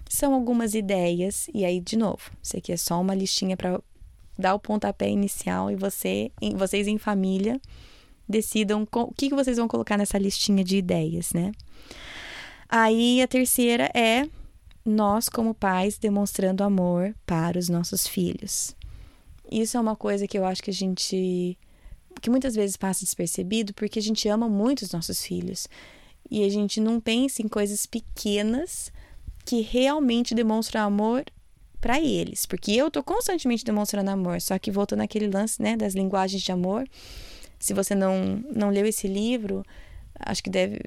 São 0.07 0.33
algumas 0.33 0.75
ideias, 0.75 1.47
e 1.53 1.65
aí, 1.65 1.79
de 1.79 1.97
novo, 1.97 2.31
isso 2.41 2.55
aqui 2.55 2.71
é 2.71 2.77
só 2.77 3.01
uma 3.01 3.15
listinha 3.15 3.57
para 3.57 3.81
dar 4.37 4.53
o 4.53 4.59
pontapé 4.59 5.09
inicial 5.09 5.71
e 5.71 5.75
você, 5.75 6.31
vocês 6.55 6.87
em 6.87 6.97
família 6.97 7.59
decidam 8.27 8.87
o 8.91 9.13
que 9.13 9.29
vocês 9.29 9.57
vão 9.57 9.67
colocar 9.67 9.97
nessa 9.97 10.17
listinha 10.17 10.63
de 10.63 10.77
ideias, 10.77 11.31
né? 11.33 11.51
Aí 12.67 13.21
a 13.21 13.27
terceira 13.27 13.89
é 13.93 14.27
nós, 14.83 15.29
como 15.29 15.53
pais, 15.53 15.97
demonstrando 15.97 16.63
amor 16.63 17.15
para 17.25 17.57
os 17.57 17.69
nossos 17.69 18.07
filhos. 18.07 18.75
Isso 19.51 19.77
é 19.77 19.79
uma 19.79 19.95
coisa 19.95 20.27
que 20.27 20.37
eu 20.37 20.45
acho 20.45 20.63
que 20.63 20.71
a 20.71 20.73
gente. 20.73 21.57
que 22.21 22.29
muitas 22.29 22.55
vezes 22.55 22.77
passa 22.77 23.05
despercebido, 23.05 23.73
porque 23.73 23.99
a 23.99 24.01
gente 24.01 24.27
ama 24.27 24.49
muito 24.49 24.81
os 24.81 24.91
nossos 24.91 25.23
filhos. 25.25 25.67
E 26.29 26.43
a 26.43 26.49
gente 26.49 26.79
não 26.79 26.99
pensa 26.99 27.41
em 27.41 27.47
coisas 27.47 27.85
pequenas 27.85 28.91
que 29.45 29.61
realmente 29.61 30.33
demonstram 30.33 30.81
amor 30.81 31.23
para 31.79 32.01
eles. 32.01 32.45
Porque 32.45 32.71
eu 32.71 32.89
tô 32.89 33.03
constantemente 33.03 33.63
demonstrando 33.63 34.09
amor, 34.09 34.41
só 34.41 34.57
que 34.57 34.71
voltando 34.71 34.99
naquele 34.99 35.27
lance, 35.27 35.61
né, 35.61 35.77
das 35.77 35.93
linguagens 35.93 36.41
de 36.41 36.51
amor. 36.51 36.87
Se 37.59 37.73
você 37.73 37.93
não, 37.93 38.43
não 38.51 38.69
leu 38.69 38.85
esse 38.87 39.07
livro, 39.07 39.63
acho 40.19 40.43
que 40.43 40.49
deve, 40.49 40.79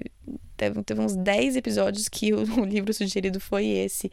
teve 0.85 0.99
uns 0.99 1.15
10 1.15 1.55
episódios 1.55 2.09
que 2.09 2.33
o 2.35 2.65
livro 2.65 2.93
sugerido 2.93 3.39
foi 3.39 3.65
esse. 3.65 4.11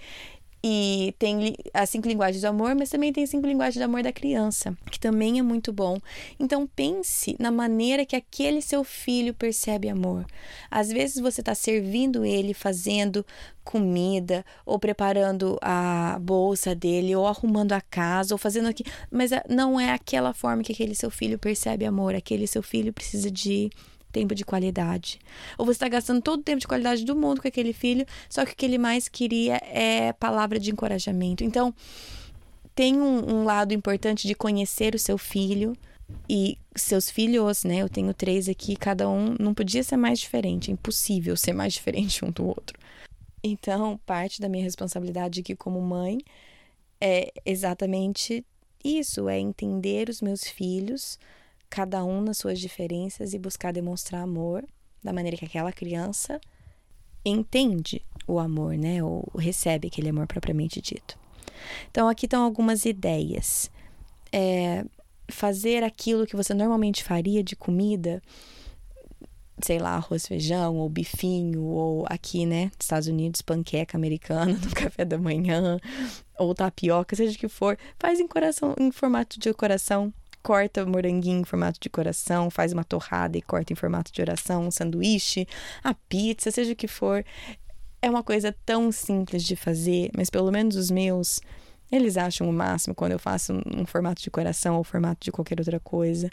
E 0.63 1.15
tem 1.19 1.55
as 1.73 1.91
cinco 1.91 2.09
linguagens 2.09 2.43
do 2.43 2.49
amor, 2.49 2.75
mas 2.75 2.91
também 2.91 3.13
tem 3.13 3.25
cinco 3.27 3.47
linguagens 3.47 3.77
do 3.77 3.85
amor 3.85 4.03
da 4.03 4.13
criança, 4.13 4.77
que 4.91 4.99
também 4.99 5.39
é 5.39 5.43
muito 5.43 5.73
bom. 5.73 5.99
Então 6.41 6.67
pense 6.67 7.37
na 7.39 7.51
maneira 7.51 8.05
que 8.05 8.17
aquele 8.17 8.61
seu 8.61 8.83
filho 8.83 9.33
percebe 9.33 9.89
amor. 9.89 10.27
Às 10.71 10.89
vezes 10.89 11.21
você 11.21 11.41
está 11.41 11.55
servindo 11.55 12.25
ele, 12.25 12.53
fazendo 12.53 13.25
comida, 13.63 14.45
ou 14.65 14.79
preparando 14.79 15.59
a 15.61 16.19
bolsa 16.21 16.75
dele, 16.75 17.15
ou 17.15 17.27
arrumando 17.27 17.73
a 17.73 17.81
casa, 17.81 18.35
ou 18.35 18.39
fazendo 18.39 18.69
aqui, 18.69 18.85
mas 19.11 19.31
não 19.49 19.79
é 19.79 19.93
aquela 19.93 20.33
forma 20.33 20.63
que 20.63 20.73
aquele 20.73 20.95
seu 20.95 21.11
filho 21.11 21.39
percebe 21.39 21.85
amor. 21.85 22.15
Aquele 22.15 22.47
seu 22.47 22.63
filho 22.63 22.93
precisa 22.93 23.31
de 23.31 23.71
tempo 24.17 24.35
de 24.35 24.47
qualidade. 24.47 25.19
Ou 25.59 25.67
você 25.67 25.73
está 25.73 25.89
gastando 25.89 26.23
todo 26.23 26.41
o 26.41 26.43
tempo 26.43 26.61
de 26.61 26.67
qualidade 26.67 27.05
do 27.05 27.15
mundo 27.15 27.43
com 27.43 27.49
aquele 27.49 27.75
filho, 27.75 28.07
só 28.31 28.47
que 28.47 28.53
o 28.55 28.57
que 28.57 28.65
ele 28.65 28.79
mais 28.79 29.09
queria 29.09 29.61
é 29.63 30.15
palavra 30.15 30.59
de 30.59 30.71
encorajamento. 30.71 31.45
Então, 31.45 31.75
tem 32.75 32.99
um, 32.99 33.41
um 33.41 33.45
lado 33.45 33.75
importante 33.75 34.27
de 34.27 34.35
conhecer 34.35 34.95
o 34.95 34.99
seu 34.99 35.19
filho 35.19 35.77
e 36.27 36.57
seus 36.75 37.11
filhos, 37.11 37.63
né? 37.63 37.83
Eu 37.83 37.91
tenho 37.91 38.15
três 38.15 38.49
aqui, 38.49 38.75
cada 38.75 39.07
um 39.07 39.35
não 39.39 39.53
podia 39.53 39.83
ser 39.83 39.99
mais 39.99 40.19
diferente, 40.19 40.71
é 40.71 40.73
impossível 40.73 41.37
ser 41.37 41.53
mais 41.53 41.75
diferente 41.75 42.25
um 42.25 42.31
do 42.31 42.47
outro. 42.47 42.79
Então, 43.45 44.01
parte 44.07 44.41
da 44.41 44.49
minha 44.49 44.65
responsabilidade 44.65 45.41
aqui 45.41 45.55
como 45.55 45.79
mãe 45.81 46.19
é 46.99 47.31
exatamente 47.45 48.43
isso, 48.83 49.29
é 49.29 49.39
entender 49.39 50.09
os 50.09 50.23
meus 50.23 50.45
filhos, 50.45 51.19
cada 51.69 52.05
um 52.05 52.21
nas 52.23 52.39
suas 52.39 52.61
diferenças 52.61 53.35
e 53.35 53.39
buscar 53.39 53.73
demonstrar 53.73 54.23
amor 54.23 54.65
da 55.03 55.13
maneira 55.13 55.37
que 55.37 55.45
aquela 55.45 55.73
criança 55.73 56.41
entende 57.25 58.03
o 58.27 58.39
amor, 58.39 58.77
né? 58.77 59.03
Ou 59.03 59.29
recebe 59.37 59.89
aquele 59.89 60.09
amor 60.09 60.27
propriamente 60.27 60.81
dito. 60.81 61.19
Então, 61.91 62.09
aqui 62.09 62.27
estão 62.27 62.43
algumas 62.43 62.85
ideias. 62.85 63.71
É, 64.33 64.85
fazer 65.29 65.83
aquilo 65.83 66.27
que 66.27 66.37
você 66.37 66.55
normalmente 66.55 67.03
faria 67.03 67.43
de 67.43 67.57
comida, 67.57 68.23
sei 69.63 69.79
lá, 69.79 69.95
arroz, 69.95 70.27
feijão, 70.27 70.77
ou 70.77 70.89
bifinho, 70.89 71.63
ou 71.63 72.07
aqui, 72.09 72.45
né, 72.47 72.71
Estados 72.79 73.09
Unidos, 73.09 73.43
panqueca 73.43 73.97
americana 73.97 74.53
no 74.63 74.71
café 74.71 75.05
da 75.05 75.19
manhã, 75.19 75.79
ou 76.39 76.55
tapioca, 76.55 77.17
seja 77.17 77.35
o 77.37 77.39
que 77.39 77.49
for, 77.49 77.79
faz 77.99 78.21
em 78.21 78.27
coração, 78.27 78.75
em 78.79 78.91
formato 78.93 79.39
de 79.39 79.53
coração, 79.55 80.13
corta 80.47 80.87
moranguinho 80.87 81.41
em 81.41 81.45
formato 81.45 81.81
de 81.81 81.91
coração, 81.91 82.49
faz 82.51 82.73
uma 82.73 82.85
torrada 82.85 83.37
e 83.37 83.43
corta 83.43 83.73
em 83.73 83.77
formato 83.77 84.13
de 84.13 84.21
oração, 84.21 84.69
um 84.69 84.71
sanduíche, 84.71 85.45
a 85.83 85.93
pizza, 85.93 86.53
seja 86.53 86.73
o 86.73 86.77
que 86.77 86.87
for. 86.87 87.25
É 88.01 88.09
uma 88.09 88.23
coisa 88.23 88.55
tão 88.65 88.93
simples 88.93 89.43
de 89.43 89.57
fazer, 89.57 90.09
mas 90.17 90.31
pelo 90.31 90.53
menos 90.53 90.77
os 90.77 90.89
meus, 90.89 91.41
eles 91.91 92.17
acham 92.17 92.49
o 92.49 92.53
máximo 92.53 92.95
quando 92.95 93.11
eu 93.11 93.19
faço 93.19 93.55
um, 93.55 93.81
um 93.81 93.85
formato 93.87 94.23
de 94.23 94.31
coração 94.31 94.77
ou 94.77 94.85
formato 94.85 95.25
de 95.25 95.33
qualquer 95.33 95.59
outra 95.59 95.81
coisa. 95.81 96.31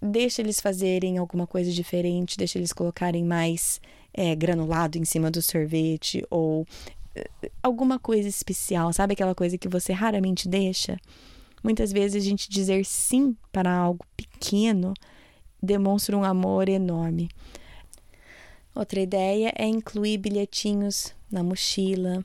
Deixa 0.00 0.42
eles 0.42 0.60
fazerem 0.60 1.18
alguma 1.18 1.46
coisa 1.46 1.70
diferente, 1.70 2.36
deixa 2.36 2.58
eles 2.58 2.72
colocarem 2.72 3.22
mais 3.22 3.80
é, 4.12 4.34
granulado 4.34 4.98
em 4.98 5.04
cima 5.04 5.30
do 5.30 5.40
sorvete 5.40 6.26
ou 6.28 6.66
eh, 7.14 7.30
alguma 7.62 8.00
coisa 8.00 8.28
especial, 8.28 8.92
sabe 8.92 9.12
aquela 9.12 9.36
coisa 9.36 9.56
que 9.56 9.68
você 9.68 9.92
raramente 9.92 10.48
deixa? 10.48 10.98
Muitas 11.62 11.92
vezes 11.92 12.22
a 12.22 12.28
gente 12.28 12.50
dizer 12.50 12.84
sim 12.84 13.36
para 13.52 13.72
algo 13.72 14.04
pequeno 14.16 14.94
demonstra 15.62 16.16
um 16.16 16.24
amor 16.24 16.68
enorme. 16.68 17.28
Outra 18.74 19.00
ideia 19.00 19.52
é 19.56 19.66
incluir 19.66 20.18
bilhetinhos 20.18 21.14
na 21.30 21.42
mochila, 21.42 22.24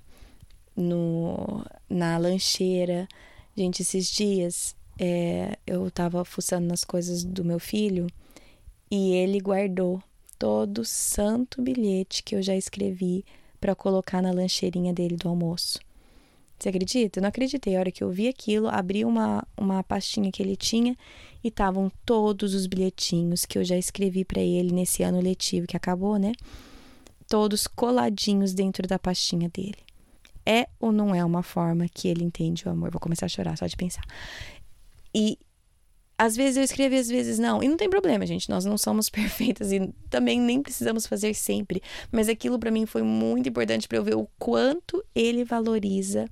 no, 0.76 1.64
na 1.90 2.18
lancheira. 2.18 3.08
Gente, 3.56 3.82
esses 3.82 4.08
dias 4.10 4.76
é, 4.98 5.58
eu 5.68 5.90
tava 5.92 6.24
fuçando 6.24 6.68
nas 6.68 6.84
coisas 6.84 7.24
do 7.24 7.44
meu 7.44 7.60
filho 7.60 8.08
e 8.90 9.14
ele 9.14 9.40
guardou 9.40 10.02
todo 10.40 10.80
o 10.80 10.86
santo 10.86 11.62
bilhete 11.62 12.24
que 12.24 12.36
eu 12.36 12.42
já 12.42 12.56
escrevi 12.56 13.26
para 13.60 13.76
colocar 13.76 14.22
na 14.22 14.32
lancheirinha 14.32 14.94
dele 14.94 15.18
do 15.18 15.28
almoço. 15.28 15.80
Você 16.60 16.70
acredita? 16.70 17.20
Eu 17.20 17.22
não 17.22 17.30
acreditei. 17.30 17.76
A 17.76 17.80
hora 17.80 17.92
que 17.92 18.04
eu 18.04 18.10
vi 18.10 18.28
aquilo, 18.28 18.68
abri 18.68 19.06
uma, 19.06 19.46
uma 19.56 19.84
pastinha 19.84 20.32
que 20.32 20.42
ele 20.42 20.56
tinha 20.56 20.98
e 21.44 21.50
estavam 21.50 21.92
todos 22.06 22.54
os 22.54 22.66
bilhetinhos 22.66 23.46
que 23.46 23.58
eu 23.58 23.64
já 23.64 23.78
escrevi 23.78 24.26
para 24.26 24.42
ele 24.42 24.74
nesse 24.74 25.04
ano 25.04 25.22
letivo 25.22 25.68
que 25.68 25.78
acabou, 25.78 26.18
né? 26.18 26.32
Todos 27.28 27.68
coladinhos 27.68 28.54
dentro 28.54 28.88
da 28.88 28.98
pastinha 28.98 29.50
dele. 29.50 29.78
É 30.46 30.68
ou 30.80 30.92
não 30.92 31.14
é 31.14 31.24
uma 31.24 31.44
forma 31.44 31.88
que 31.88 32.08
ele 32.08 32.24
entende 32.24 32.68
o 32.68 32.72
amor? 32.72 32.90
Vou 32.90 33.02
começar 33.02 33.26
a 33.26 33.30
chorar 33.30 33.58
só 33.58 33.68
de 33.68 33.76
pensar. 33.76 34.04
E 35.14 35.38
às 36.18 36.36
vezes 36.36 36.58
eu 36.58 36.64
escrevo 36.64 36.96
e 36.96 36.98
às 36.98 37.08
vezes 37.08 37.38
não. 37.38 37.62
E 37.62 37.68
não 37.68 37.78
tem 37.78 37.90
problema, 37.90 38.26
gente. 38.26 38.50
Nós 38.50 38.66
não 38.66 38.78
somos 38.78 39.10
perfeitas 39.12 39.72
e 39.72 39.94
também 40.10 40.40
nem 40.40 40.62
precisamos 40.62 41.06
fazer 41.06 41.34
sempre. 41.36 41.82
Mas 42.12 42.28
aquilo 42.28 42.58
para 42.58 42.72
mim 42.72 42.86
foi 42.86 43.04
muito 43.04 43.48
importante 43.48 43.88
para 43.88 43.98
eu 43.98 44.04
ver 44.04 44.16
o 44.16 44.28
quanto 44.40 45.04
ele 45.14 45.44
valoriza 45.44 46.28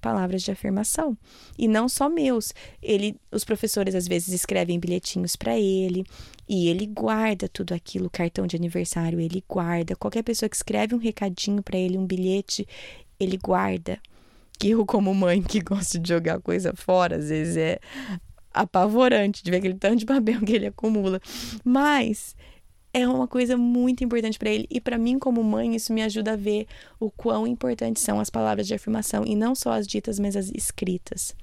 palavras 0.00 0.42
de 0.42 0.50
afirmação. 0.50 1.16
E 1.58 1.68
não 1.68 1.88
só 1.88 2.08
meus. 2.08 2.54
Ele, 2.82 3.16
os 3.30 3.44
professores 3.44 3.94
às 3.94 4.08
vezes 4.08 4.32
escrevem 4.32 4.78
bilhetinhos 4.78 5.36
para 5.36 5.58
ele 5.58 6.06
e 6.48 6.68
ele 6.68 6.86
guarda 6.86 7.48
tudo 7.48 7.74
aquilo, 7.74 8.08
cartão 8.08 8.46
de 8.46 8.56
aniversário, 8.56 9.20
ele 9.20 9.44
guarda. 9.46 9.94
Qualquer 9.94 10.22
pessoa 10.22 10.48
que 10.48 10.56
escreve 10.56 10.94
um 10.94 10.98
recadinho 10.98 11.62
para 11.62 11.76
ele, 11.76 11.98
um 11.98 12.06
bilhete, 12.06 12.66
ele 13.20 13.36
guarda. 13.36 13.98
Que 14.58 14.70
eu, 14.70 14.86
como 14.86 15.14
mãe 15.14 15.42
que 15.42 15.60
gosto 15.60 15.98
de 15.98 16.08
jogar 16.08 16.40
coisa 16.40 16.72
fora, 16.74 17.16
às 17.16 17.28
vezes 17.28 17.56
é 17.56 17.78
apavorante 18.52 19.42
de 19.42 19.50
ver 19.50 19.58
aquele 19.58 19.74
tanto 19.74 19.96
de 19.96 20.06
papel 20.06 20.40
que 20.40 20.52
ele 20.52 20.66
acumula. 20.66 21.20
Mas 21.64 22.34
é 22.92 23.06
uma 23.06 23.28
coisa 23.28 23.56
muito 23.56 24.02
importante 24.02 24.38
para 24.38 24.50
ele 24.50 24.66
e 24.70 24.80
para 24.80 24.98
mim 24.98 25.18
como 25.18 25.42
mãe 25.42 25.76
isso 25.76 25.92
me 25.92 26.02
ajuda 26.02 26.32
a 26.32 26.36
ver 26.36 26.66
o 26.98 27.10
quão 27.10 27.46
importantes 27.46 28.02
são 28.02 28.18
as 28.18 28.30
palavras 28.30 28.66
de 28.66 28.74
afirmação 28.74 29.24
e 29.26 29.34
não 29.34 29.54
só 29.54 29.72
as 29.72 29.86
ditas, 29.86 30.18
mas 30.18 30.36
as 30.36 30.50
escritas. 30.50 31.34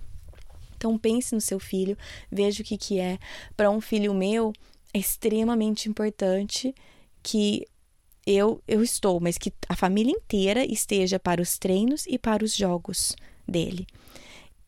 Então 0.76 0.98
pense 0.98 1.34
no 1.34 1.42
seu 1.42 1.60
filho, 1.60 1.98
veja 2.32 2.62
o 2.62 2.66
que 2.66 2.78
que 2.78 3.00
é. 3.00 3.18
Para 3.56 3.70
um 3.70 3.80
filho 3.80 4.14
meu 4.14 4.54
é 4.94 5.00
extremamente 5.00 5.88
importante 5.90 6.74
que 7.22 7.66
eu 8.26 8.62
eu 8.68 8.82
estou, 8.82 9.20
mas 9.20 9.38
que 9.38 9.54
a 9.70 9.76
família 9.76 10.12
inteira 10.12 10.66
esteja 10.66 11.20
para 11.20 11.42
os 11.42 11.58
treinos 11.58 12.06
e 12.08 12.18
para 12.18 12.44
os 12.44 12.56
jogos 12.56 13.16
dele. 13.48 13.86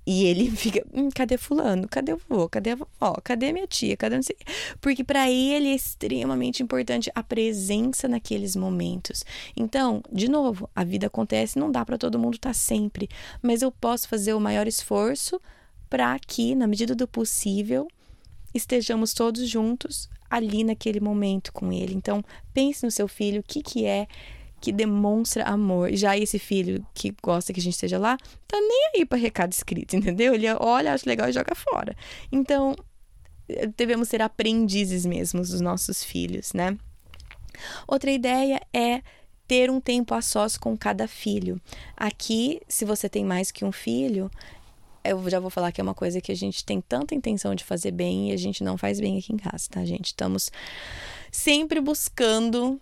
E 0.07 0.23
ele 0.23 0.49
fica, 0.55 0.87
hum, 0.93 1.09
cadê 1.13 1.37
fulano? 1.37 1.85
Cadê 1.85 2.13
o 2.13 2.21
vô? 2.29 2.47
Cadê 2.47 2.71
a 2.71 2.75
vovó? 2.75 3.19
Cadê 3.21 3.51
minha 3.51 3.67
tia? 3.67 3.97
Cadê 3.97 4.15
não 4.15 4.23
sei? 4.23 4.37
Porque 4.79 5.03
para 5.03 5.29
ele 5.29 5.67
é 5.67 5.75
extremamente 5.75 6.63
importante 6.63 7.11
a 7.13 7.21
presença 7.21 8.07
naqueles 8.07 8.55
momentos. 8.55 9.25
Então, 9.55 10.01
de 10.09 10.29
novo, 10.29 10.69
a 10.73 10.85
vida 10.85 11.07
acontece, 11.07 11.59
não 11.59 11.69
dá 11.69 11.83
para 11.83 11.97
todo 11.97 12.17
mundo 12.17 12.35
estar 12.35 12.51
tá 12.51 12.53
sempre, 12.53 13.09
mas 13.41 13.61
eu 13.61 13.69
posso 13.69 14.07
fazer 14.07 14.33
o 14.33 14.39
maior 14.39 14.65
esforço 14.65 15.41
para 15.89 16.17
que, 16.19 16.55
na 16.55 16.67
medida 16.67 16.95
do 16.95 17.07
possível, 17.07 17.85
estejamos 18.53 19.13
todos 19.13 19.47
juntos 19.49 20.09
ali 20.29 20.63
naquele 20.63 21.01
momento 21.01 21.51
com 21.51 21.71
ele. 21.71 21.93
Então, 21.93 22.23
pense 22.53 22.85
no 22.85 22.91
seu 22.91 23.09
filho, 23.09 23.41
o 23.41 23.43
que 23.43 23.61
que 23.61 23.85
é 23.85 24.07
que 24.59 24.71
demonstra 24.71 25.43
amor. 25.43 25.91
Já 25.93 26.17
esse 26.17 26.39
filho 26.39 26.85
que 26.93 27.15
gosta 27.21 27.53
que 27.53 27.59
a 27.59 27.63
gente 27.63 27.73
esteja 27.73 27.97
lá, 27.97 28.17
tá 28.47 28.57
nem 28.59 28.91
aí 28.95 29.05
para 29.05 29.17
recado 29.17 29.51
escrito, 29.51 29.95
entendeu? 29.97 30.33
Ele 30.33 30.47
olha, 30.59 30.93
acha 30.93 31.09
legal 31.09 31.29
e 31.29 31.33
joga 31.33 31.55
fora. 31.55 31.95
Então, 32.31 32.75
devemos 33.75 34.09
ser 34.09 34.21
aprendizes 34.21 35.05
mesmo 35.05 35.41
dos 35.41 35.61
nossos 35.61 36.03
filhos, 36.03 36.53
né? 36.53 36.77
Outra 37.87 38.11
ideia 38.11 38.61
é 38.73 39.01
ter 39.47 39.71
um 39.71 39.79
tempo 39.79 40.13
a 40.13 40.21
sós 40.21 40.57
com 40.57 40.77
cada 40.77 41.07
filho. 41.07 41.59
Aqui, 41.95 42.61
se 42.67 42.83
você 42.83 43.07
tem 43.07 43.23
mais 43.23 43.49
que 43.49 43.63
um 43.63 43.71
filho, 43.71 44.29
eu 45.03 45.29
já 45.29 45.39
vou 45.39 45.49
falar 45.49 45.71
que 45.71 45.79
é 45.79 45.83
uma 45.83 45.93
coisa 45.93 46.19
que 46.19 46.31
a 46.31 46.35
gente 46.35 46.65
tem 46.65 46.81
tanta 46.81 47.15
intenção 47.15 47.55
de 47.55 47.63
fazer 47.63 47.91
bem 47.91 48.29
e 48.29 48.33
a 48.33 48.37
gente 48.37 48.63
não 48.63 48.77
faz 48.77 48.99
bem 48.99 49.17
aqui 49.17 49.33
em 49.33 49.37
casa, 49.37 49.69
tá, 49.69 49.85
gente? 49.85 50.07
Estamos 50.07 50.51
sempre 51.31 51.79
buscando 51.79 52.79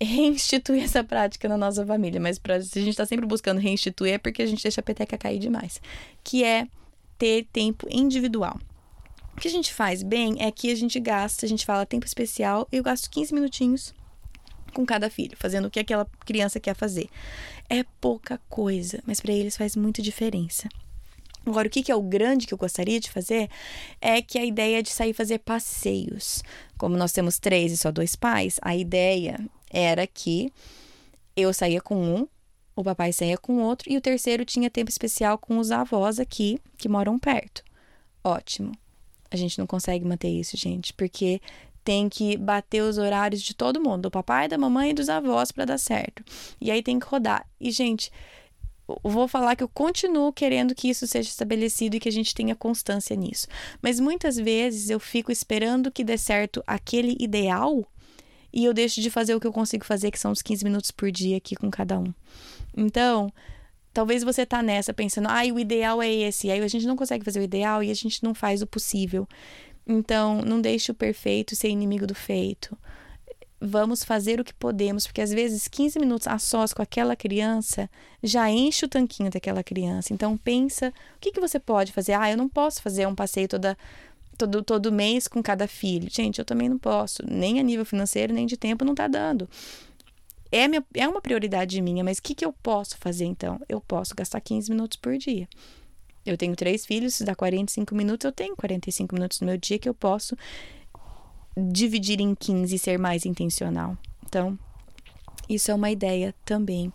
reinstituir 0.00 0.84
essa 0.84 1.02
prática 1.02 1.48
na 1.48 1.56
nossa 1.56 1.84
família. 1.84 2.20
Mas 2.20 2.38
pra, 2.38 2.60
se 2.60 2.78
a 2.78 2.82
gente 2.82 2.92
está 2.92 3.06
sempre 3.06 3.26
buscando 3.26 3.60
reinstituir, 3.60 4.14
é 4.14 4.18
porque 4.18 4.42
a 4.42 4.46
gente 4.46 4.62
deixa 4.62 4.80
a 4.80 4.84
peteca 4.84 5.18
cair 5.18 5.38
demais. 5.38 5.80
Que 6.22 6.44
é 6.44 6.66
ter 7.18 7.46
tempo 7.52 7.86
individual. 7.90 8.58
O 9.36 9.40
que 9.40 9.48
a 9.48 9.50
gente 9.50 9.72
faz 9.72 10.02
bem 10.02 10.36
é 10.40 10.50
que 10.50 10.70
a 10.70 10.74
gente 10.74 10.98
gasta, 10.98 11.46
a 11.46 11.48
gente 11.48 11.64
fala 11.64 11.86
tempo 11.86 12.06
especial, 12.06 12.66
eu 12.72 12.82
gasto 12.82 13.08
15 13.10 13.32
minutinhos 13.34 13.94
com 14.74 14.84
cada 14.84 15.08
filho, 15.08 15.36
fazendo 15.36 15.66
o 15.66 15.70
que 15.70 15.80
aquela 15.80 16.06
criança 16.24 16.58
quer 16.58 16.74
fazer. 16.74 17.08
É 17.68 17.84
pouca 18.00 18.40
coisa, 18.48 19.02
mas 19.06 19.20
para 19.20 19.32
eles 19.32 19.56
faz 19.56 19.76
muita 19.76 20.02
diferença. 20.02 20.68
Agora, 21.46 21.66
o 21.66 21.70
que, 21.70 21.90
é 21.90 21.94
o 21.94 22.02
grande 22.02 22.46
que 22.46 22.52
eu 22.52 22.58
gostaria 22.58 23.00
de 23.00 23.10
fazer 23.10 23.48
é 24.00 24.20
que 24.20 24.38
a 24.38 24.44
ideia 24.44 24.82
de 24.82 24.90
sair 24.90 25.14
fazer 25.14 25.38
passeios. 25.38 26.42
Como 26.76 26.96
nós 26.96 27.12
temos 27.12 27.38
três 27.38 27.72
e 27.72 27.76
só 27.76 27.90
dois 27.90 28.14
pais, 28.14 28.58
a 28.60 28.76
ideia 28.76 29.38
era 29.70 30.06
que 30.06 30.52
eu 31.36 31.52
saía 31.52 31.80
com 31.80 31.96
um, 31.96 32.28
o 32.74 32.84
papai 32.84 33.12
saía 33.12 33.36
com 33.36 33.62
outro 33.62 33.90
e 33.90 33.96
o 33.96 34.00
terceiro 34.00 34.44
tinha 34.44 34.70
tempo 34.70 34.90
especial 34.90 35.36
com 35.36 35.58
os 35.58 35.70
avós 35.70 36.20
aqui 36.20 36.58
que 36.76 36.88
moram 36.88 37.18
perto. 37.18 37.62
Ótimo. 38.22 38.72
A 39.30 39.36
gente 39.36 39.58
não 39.58 39.66
consegue 39.66 40.04
manter 40.04 40.28
isso, 40.28 40.56
gente, 40.56 40.92
porque 40.94 41.40
tem 41.84 42.08
que 42.08 42.36
bater 42.36 42.82
os 42.82 42.98
horários 42.98 43.42
de 43.42 43.54
todo 43.54 43.80
mundo, 43.80 44.02
do 44.02 44.10
papai, 44.10 44.46
da 44.46 44.58
mamãe 44.58 44.90
e 44.90 44.94
dos 44.94 45.08
avós 45.08 45.50
para 45.50 45.64
dar 45.64 45.78
certo. 45.78 46.22
E 46.60 46.70
aí 46.70 46.82
tem 46.82 46.98
que 46.98 47.06
rodar. 47.06 47.46
E 47.60 47.70
gente, 47.70 48.12
vou 49.02 49.28
falar 49.28 49.56
que 49.56 49.62
eu 49.62 49.68
continuo 49.68 50.32
querendo 50.32 50.74
que 50.74 50.88
isso 50.88 51.06
seja 51.06 51.28
estabelecido 51.28 51.96
e 51.96 52.00
que 52.00 52.08
a 52.08 52.12
gente 52.12 52.34
tenha 52.34 52.54
constância 52.54 53.16
nisso. 53.16 53.46
Mas 53.82 54.00
muitas 54.00 54.36
vezes 54.36 54.90
eu 54.90 55.00
fico 55.00 55.32
esperando 55.32 55.90
que 55.90 56.04
dê 56.04 56.16
certo 56.16 56.62
aquele 56.66 57.16
ideal 57.18 57.86
e 58.52 58.64
eu 58.64 58.72
deixo 58.72 59.00
de 59.00 59.10
fazer 59.10 59.34
o 59.34 59.40
que 59.40 59.46
eu 59.46 59.52
consigo 59.52 59.84
fazer, 59.84 60.10
que 60.10 60.18
são 60.18 60.32
os 60.32 60.42
15 60.42 60.64
minutos 60.64 60.90
por 60.90 61.10
dia 61.10 61.36
aqui 61.36 61.54
com 61.54 61.70
cada 61.70 61.98
um. 61.98 62.12
Então, 62.76 63.32
talvez 63.92 64.22
você 64.22 64.46
tá 64.46 64.62
nessa 64.62 64.94
pensando, 64.94 65.28
ai, 65.28 65.50
ah, 65.50 65.54
o 65.54 65.58
ideal 65.58 66.02
é 66.02 66.10
esse. 66.10 66.50
Aí 66.50 66.60
a 66.60 66.68
gente 66.68 66.86
não 66.86 66.96
consegue 66.96 67.24
fazer 67.24 67.40
o 67.40 67.42
ideal 67.42 67.82
e 67.82 67.90
a 67.90 67.94
gente 67.94 68.22
não 68.22 68.34
faz 68.34 68.62
o 68.62 68.66
possível. 68.66 69.28
Então, 69.86 70.42
não 70.42 70.60
deixe 70.60 70.90
o 70.90 70.94
perfeito 70.94 71.56
ser 71.56 71.68
inimigo 71.68 72.06
do 72.06 72.14
feito. 72.14 72.76
Vamos 73.60 74.04
fazer 74.04 74.38
o 74.40 74.44
que 74.44 74.54
podemos, 74.54 75.04
porque 75.04 75.20
às 75.20 75.32
vezes 75.32 75.66
15 75.66 75.98
minutos 75.98 76.28
a 76.28 76.38
sós 76.38 76.72
com 76.72 76.80
aquela 76.80 77.16
criança 77.16 77.90
já 78.22 78.48
enche 78.48 78.84
o 78.84 78.88
tanquinho 78.88 79.30
daquela 79.30 79.64
criança. 79.64 80.12
Então 80.12 80.36
pensa, 80.36 80.92
o 81.16 81.18
que, 81.18 81.32
que 81.32 81.40
você 81.40 81.58
pode 81.58 81.92
fazer? 81.92 82.12
Ah, 82.12 82.30
eu 82.30 82.36
não 82.36 82.48
posso 82.48 82.80
fazer 82.80 83.06
um 83.08 83.16
passeio 83.16 83.48
toda 83.48 83.76
todo, 84.38 84.62
todo 84.62 84.92
mês 84.92 85.26
com 85.26 85.42
cada 85.42 85.66
filho. 85.66 86.08
Gente, 86.10 86.38
eu 86.38 86.44
também 86.44 86.68
não 86.68 86.78
posso, 86.78 87.22
nem 87.28 87.58
a 87.58 87.62
nível 87.62 87.84
financeiro, 87.84 88.32
nem 88.32 88.46
de 88.46 88.56
tempo 88.56 88.84
não 88.84 88.92
está 88.92 89.08
dando. 89.08 89.48
É, 90.50 90.66
minha, 90.66 90.84
é 90.94 91.06
uma 91.06 91.20
prioridade 91.20 91.80
minha, 91.82 92.02
mas 92.02 92.18
o 92.18 92.22
que, 92.22 92.34
que 92.34 92.44
eu 92.44 92.52
posso 92.52 92.96
fazer 92.96 93.26
então? 93.26 93.60
Eu 93.68 93.80
posso 93.80 94.14
gastar 94.14 94.40
15 94.40 94.70
minutos 94.70 94.96
por 94.96 95.18
dia. 95.18 95.46
Eu 96.24 96.38
tenho 96.38 96.54
três 96.56 96.86
filhos, 96.86 97.14
se 97.14 97.24
dá 97.24 97.34
45 97.34 97.94
minutos, 97.94 98.24
eu 98.24 98.32
tenho 98.32 98.56
45 98.56 99.14
minutos 99.14 99.40
no 99.40 99.46
meu 99.46 99.56
dia 99.56 99.78
que 99.78 99.88
eu 99.88 99.94
posso 99.94 100.36
dividir 101.56 102.20
em 102.20 102.34
15 102.34 102.74
e 102.74 102.78
ser 102.78 102.98
mais 102.98 103.26
intencional. 103.26 103.96
Então, 104.24 104.58
isso 105.48 105.70
é 105.70 105.74
uma 105.74 105.90
ideia 105.90 106.34
também. 106.44 106.92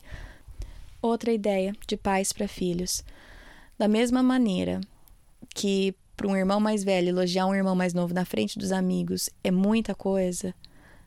Outra 1.02 1.32
ideia 1.32 1.76
de 1.88 1.98
pais 1.98 2.32
para 2.32 2.48
filhos. 2.48 3.04
Da 3.78 3.88
mesma 3.88 4.24
maneira 4.24 4.80
que 5.54 5.96
para 6.16 6.28
um 6.28 6.36
irmão 6.36 6.60
mais 6.60 6.84
velho 6.84 7.10
elogiar 7.10 7.46
um 7.48 7.56
irmão 7.56 7.76
mais 7.76 7.94
novo 7.94 8.14
na 8.14 8.26
frente 8.26 8.58
dos 8.58 8.72
amigos 8.72 9.30
é 9.44 9.52
muita 9.52 9.96
coisa, 9.96 10.54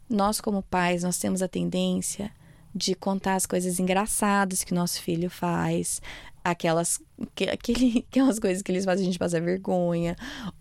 nós 0.09 0.40
como 0.40 0.62
pais, 0.62 1.03
nós 1.03 1.19
temos 1.19 1.42
a 1.42 1.49
tendência 1.49 2.31
de 2.75 2.95
contar 2.95 3.37
as 3.37 3.47
coisas 3.47 3.81
engraçadas 3.81 4.62
que 4.62 4.75
nosso 4.75 5.01
filho 5.01 5.31
faz, 5.31 6.01
aquelas, 6.45 7.01
que, 7.35 7.45
aquele, 7.45 8.05
aquelas 8.11 8.38
coisas 8.38 8.62
que 8.62 8.71
eles 8.71 8.85
fazem 8.85 9.05
a 9.05 9.07
gente 9.07 9.19
passar 9.19 9.40
vergonha, 9.40 10.16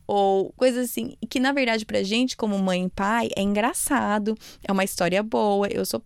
ou 0.07 0.51
coisas 0.53 0.89
assim, 0.89 1.15
que 1.29 1.39
na 1.39 1.51
verdade 1.51 1.85
pra 1.85 2.01
gente, 2.03 2.37
como 2.37 2.57
mãe 2.57 2.85
e 2.85 2.89
pai, 2.89 3.29
é 3.35 3.41
engraçado, 3.41 4.37
é 4.63 4.71
uma 4.71 4.83
história 4.83 5.21
boa, 5.21 5.67
eu 5.67 5.85
sou 5.85 6.01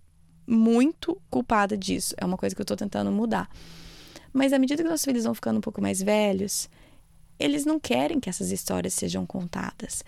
muito 0.48 1.22
culpada 1.30 1.78
disso, 1.78 2.16
é 2.18 2.26
uma 2.26 2.38
coisa 2.38 2.56
que 2.56 2.62
eu 2.62 2.66
tô 2.66 2.76
tentando 2.76 3.12
mudar. 3.12 3.48
Mas 4.34 4.52
à 4.52 4.60
medida 4.60 4.82
que 4.84 4.90
nossos 4.90 5.06
filhos 5.06 5.24
vão 5.24 5.34
ficando 5.34 5.58
um 5.58 5.62
pouco 5.62 5.82
mais 5.82 6.02
velhos, 6.02 6.70
eles 7.40 7.66
não 7.66 7.80
querem 7.80 8.20
que 8.20 8.30
essas 8.30 8.52
histórias 8.52 8.94
sejam 8.94 9.26
contadas. 9.26 10.04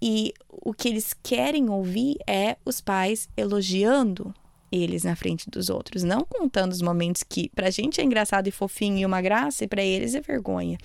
E 0.00 0.32
o 0.48 0.72
que 0.72 0.88
eles 0.88 1.14
querem 1.22 1.68
ouvir 1.70 2.16
é 2.26 2.56
os 2.64 2.80
pais 2.80 3.28
elogiando 3.36 4.34
eles 4.72 5.04
na 5.04 5.14
frente 5.14 5.50
dos 5.50 5.68
outros, 5.68 6.02
não 6.02 6.24
contando 6.24 6.72
os 6.72 6.80
momentos 6.80 7.22
que 7.22 7.50
pra 7.50 7.70
gente 7.70 8.00
é 8.00 8.04
engraçado 8.04 8.48
e 8.48 8.50
fofinho 8.50 8.98
e 8.98 9.06
uma 9.06 9.20
graça 9.20 9.64
e 9.64 9.68
para 9.68 9.82
eles 9.82 10.14
é 10.14 10.20
vergonha. 10.20 10.78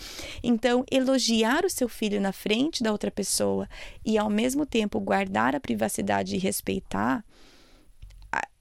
Então, 0.44 0.84
elogiar 0.92 1.64
o 1.64 1.70
seu 1.70 1.88
filho 1.88 2.20
na 2.20 2.34
frente 2.34 2.84
da 2.84 2.92
outra 2.92 3.10
pessoa 3.10 3.68
e 4.06 4.18
ao 4.18 4.30
mesmo 4.30 4.66
tempo 4.66 5.00
guardar 5.00 5.56
a 5.56 5.60
privacidade 5.60 6.36
e 6.36 6.40
respeitar 6.40 7.24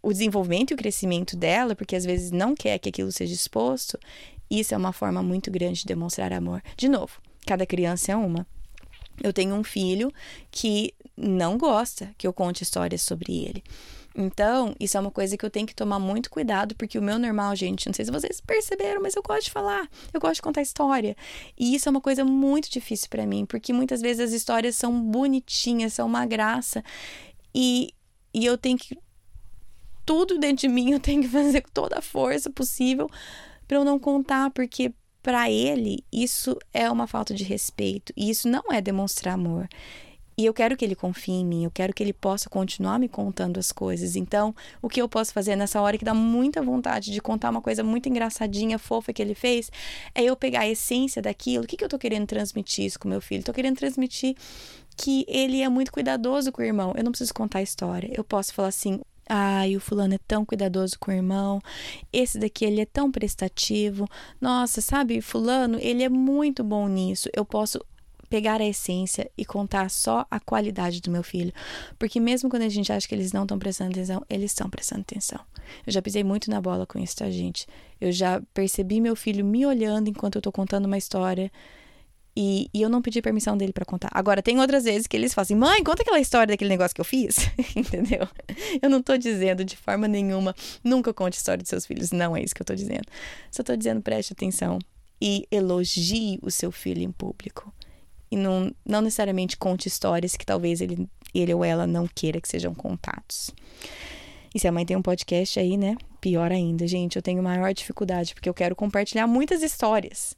o 0.01 0.13
desenvolvimento 0.13 0.71
e 0.71 0.75
o 0.75 0.77
crescimento 0.77 1.37
dela, 1.37 1.75
porque 1.75 1.97
às 1.97 2.05
vezes 2.05 2.31
não 2.31 2.55
quer 2.55 2.79
que 2.79 2.89
aquilo 2.89 3.11
seja 3.11 3.35
exposto, 3.35 3.99
isso 4.51 4.75
é 4.75 4.77
uma 4.77 4.93
forma 4.93 5.23
muito 5.23 5.51
grande 5.51 5.81
de 5.81 5.87
demonstrar 5.87 6.33
amor. 6.33 6.63
De 6.77 6.89
novo, 6.89 7.21
cada 7.47 7.67
criança 7.67 8.13
é 8.13 8.17
uma. 8.17 8.47
Eu 9.23 9.33
tenho 9.33 9.55
um 9.55 9.65
filho 9.65 10.13
que 10.51 10.95
não 11.17 11.57
gosta 11.57 12.15
que 12.19 12.27
eu 12.27 12.33
conte 12.33 12.63
histórias 12.63 13.03
sobre 13.03 13.45
ele. 13.45 13.65
Então, 14.19 14.75
isso 14.81 14.97
é 14.97 15.01
uma 15.01 15.11
coisa 15.11 15.37
que 15.37 15.45
eu 15.45 15.51
tenho 15.51 15.67
que 15.67 15.75
tomar 15.75 15.99
muito 15.99 16.31
cuidado, 16.31 16.75
porque 16.75 16.99
o 16.99 17.03
meu 17.03 17.19
normal, 17.19 17.55
gente, 17.55 17.87
não 17.87 17.93
sei 17.93 18.07
se 18.07 18.11
vocês 18.11 18.41
perceberam, 18.41 19.03
mas 19.03 19.15
eu 19.15 19.23
gosto 19.23 19.45
de 19.45 19.51
falar, 19.51 19.87
eu 20.13 20.19
gosto 20.19 20.37
de 20.37 20.43
contar 20.43 20.63
história. 20.63 21.15
E 21.57 21.75
isso 21.75 21.87
é 21.87 21.91
uma 21.91 22.01
coisa 22.01 22.25
muito 22.25 22.71
difícil 22.71 23.09
para 23.11 23.27
mim, 23.27 23.45
porque 23.45 23.75
muitas 23.75 24.01
vezes 24.01 24.29
as 24.29 24.33
histórias 24.33 24.75
são 24.75 24.99
bonitinhas, 24.99 25.93
são 25.93 26.07
uma 26.07 26.25
graça. 26.25 26.83
E, 27.55 27.93
e 28.33 28.47
eu 28.47 28.57
tenho 28.57 28.79
que. 28.79 28.99
Tudo 30.07 30.39
dentro 30.39 30.67
de 30.67 30.69
mim 30.69 30.93
eu 30.93 31.01
tenho 31.01 31.21
que 31.21 31.29
fazer 31.29 31.61
com 31.61 31.71
toda 31.71 31.99
a 31.99 32.03
força 32.03 32.49
possível 32.49 33.11
para 33.67 33.77
eu 33.77 33.85
não 33.85 33.99
contar, 33.99 34.51
porque 34.51 34.93
para 35.23 35.51
ele 35.51 36.05
isso 36.13 36.57
é 36.73 36.91
uma 36.91 37.07
falta 37.07 37.35
de 37.35 37.43
respeito 37.43 38.13
e 38.17 38.31
isso 38.31 38.49
não 38.49 38.63
é 38.73 38.81
demonstrar 38.81 39.35
amor. 39.35 39.69
E 40.39 40.45
eu 40.45 40.53
quero 40.53 40.77
que 40.77 40.85
ele 40.85 40.95
confie 40.95 41.33
em 41.33 41.47
mim, 41.47 41.65
eu 41.65 41.71
quero 41.71 41.95
que 41.95 42.03
ele 42.03 42.13
possa 42.13 42.51
continuar 42.51 42.99
me 42.99 43.09
contando 43.09 43.59
as 43.59 43.73
coisas. 43.73 44.17
Então, 44.17 44.55
o 44.83 44.89
que 44.89 45.01
eu 45.01 45.09
posso 45.09 45.33
fazer 45.33 45.57
nessa 45.57 45.81
hora 45.81 45.97
que 45.97 46.05
dá 46.05 46.13
muita 46.13 46.61
vontade 46.61 47.11
de 47.11 47.23
contar 47.23 47.49
uma 47.49 47.63
coisa 47.63 47.83
muito 47.83 48.07
engraçadinha, 48.07 48.79
fofa 48.79 49.15
que 49.15 49.23
ele 49.23 49.35
fez, 49.35 49.73
é 50.15 50.23
eu 50.23 50.37
pegar 50.37 50.61
a 50.61 50.69
essência 50.69 51.23
daquilo. 51.23 51.65
O 51.65 51.67
que, 51.67 51.75
que 51.75 51.83
eu 51.83 51.89
tô 51.89 51.99
querendo 51.99 52.27
transmitir 52.27 52.85
isso 52.85 53.01
com 53.01 53.09
meu 53.09 53.21
filho? 53.23 53.43
Tô 53.43 53.53
querendo 53.55 53.79
transmitir 53.79 54.37
que 54.95 55.25
ele 55.27 55.63
é 55.63 55.69
muito 55.71 55.91
cuidadoso 55.91 56.53
com 56.53 56.61
o 56.61 56.65
irmão. 56.65 56.93
Eu 56.95 57.05
não 57.05 57.13
preciso 57.13 57.33
contar 57.33 57.61
a 57.61 57.63
história. 57.63 58.11
Eu 58.13 58.23
posso 58.23 58.53
falar 58.53 58.69
assim: 58.69 59.01
Ai, 59.29 59.77
o 59.77 59.81
fulano 59.81 60.15
é 60.15 60.19
tão 60.27 60.45
cuidadoso 60.45 60.99
com 60.99 61.11
o 61.11 61.15
irmão. 61.15 61.61
Esse 62.13 62.39
daqui 62.39 62.65
ele 62.65 62.81
é 62.81 62.87
tão 62.87 63.11
prestativo. 63.11 64.09
Nossa, 64.41 64.81
sabe, 64.81 65.21
fulano, 65.21 65.79
ele 65.81 66.03
é 66.03 66.09
muito 66.09 66.63
bom 66.63 66.87
nisso. 66.87 67.29
Eu 67.35 67.45
posso 67.45 67.81
pegar 68.29 68.61
a 68.61 68.67
essência 68.67 69.31
e 69.37 69.45
contar 69.45 69.91
só 69.91 70.27
a 70.31 70.39
qualidade 70.39 71.01
do 71.01 71.11
meu 71.11 71.23
filho. 71.23 71.53
Porque 71.99 72.21
mesmo 72.21 72.49
quando 72.51 72.63
a 72.63 72.69
gente 72.69 72.93
acha 72.93 73.07
que 73.07 73.15
eles 73.15 73.33
não 73.33 73.43
estão 73.43 73.59
prestando 73.59 73.93
atenção, 73.93 74.25
eles 74.29 74.51
estão 74.51 74.69
prestando 74.69 75.03
atenção. 75.03 75.41
Eu 75.87 75.93
já 75.93 76.03
pisei 76.03 76.23
muito 76.23 76.51
na 76.51 76.61
bola 76.61 76.87
com 76.87 76.99
isso, 76.99 77.17
tá, 77.17 77.31
gente? 77.31 77.67
Eu 78.01 78.13
já 78.13 78.41
percebi 78.55 79.01
meu 79.01 79.17
filho 79.17 79.45
me 79.45 79.67
olhando 79.67 80.09
enquanto 80.09 80.37
eu 80.37 80.43
tô 80.43 80.53
contando 80.53 80.87
uma 80.87 80.99
história. 80.99 81.51
E, 82.37 82.69
e 82.75 82.83
eu 82.83 82.89
não 82.89 83.01
pedi 83.01 83.23
permissão 83.23 83.57
dele 83.57 83.73
para 83.73 83.85
contar. 83.85 84.11
Agora, 84.13 84.43
tem 84.43 84.61
outras 84.61 84.85
vezes 84.85 85.07
que 85.07 85.17
eles 85.17 85.33
falam 85.33 85.45
assim: 85.45 85.55
mãe, 85.55 85.83
conta 85.83 86.03
aquela 86.03 86.21
história 86.21 86.49
daquele 86.49 86.69
negócio 86.69 86.95
que 86.95 87.01
eu 87.01 87.05
fiz. 87.05 87.37
Entendeu? 87.75 88.29
Eu 88.83 88.91
não 88.91 89.03
tô 89.03 89.17
dizendo 89.17 89.65
de 89.65 89.77
forma 89.77 90.07
nenhuma, 90.07 90.55
nunca 90.85 91.15
conte 91.15 91.39
história 91.39 91.63
dos 91.63 91.71
seus 91.71 91.87
filhos. 91.87 92.13
Não 92.13 92.37
é 92.37 92.43
isso 92.43 92.55
que 92.55 92.61
eu 92.61 92.67
tô 92.67 92.75
dizendo. 92.75 93.07
Só 93.51 93.63
tô 93.63 93.75
dizendo, 93.75 94.03
preste 94.03 94.33
atenção 94.33 94.79
e 95.21 95.47
elogie 95.51 96.39
o 96.43 96.51
seu 96.51 96.71
filho 96.71 97.03
em 97.03 97.11
público 97.11 97.73
e 98.31 98.37
não, 98.37 98.73
não 98.85 99.01
necessariamente 99.01 99.57
conte 99.57 99.89
histórias 99.89 100.37
que 100.37 100.45
talvez 100.45 100.81
ele, 100.81 101.09
ele 101.35 101.55
ou 101.55 101.65
ela 101.65 101.87
não 101.87 102.07
queira 102.07 102.41
que 102.41 102.49
sejam 102.49 102.75
contados. 102.75 103.51
E 104.55 104.59
se 104.59 104.67
a 104.67 104.73
mãe 104.73 104.87
tem 104.87 104.97
um 104.97 105.03
podcast 105.03 105.59
aí, 105.61 105.77
né? 105.77 105.97
Pior 106.21 106.51
ainda, 106.51 106.87
gente, 106.87 107.17
eu 107.17 107.23
tenho 107.23 107.43
maior 107.43 107.73
dificuldade 107.73 108.35
porque 108.35 108.49
eu 108.49 108.55
quero 108.55 108.75
compartilhar 108.75 109.27
muitas 109.27 109.63
histórias, 109.63 110.37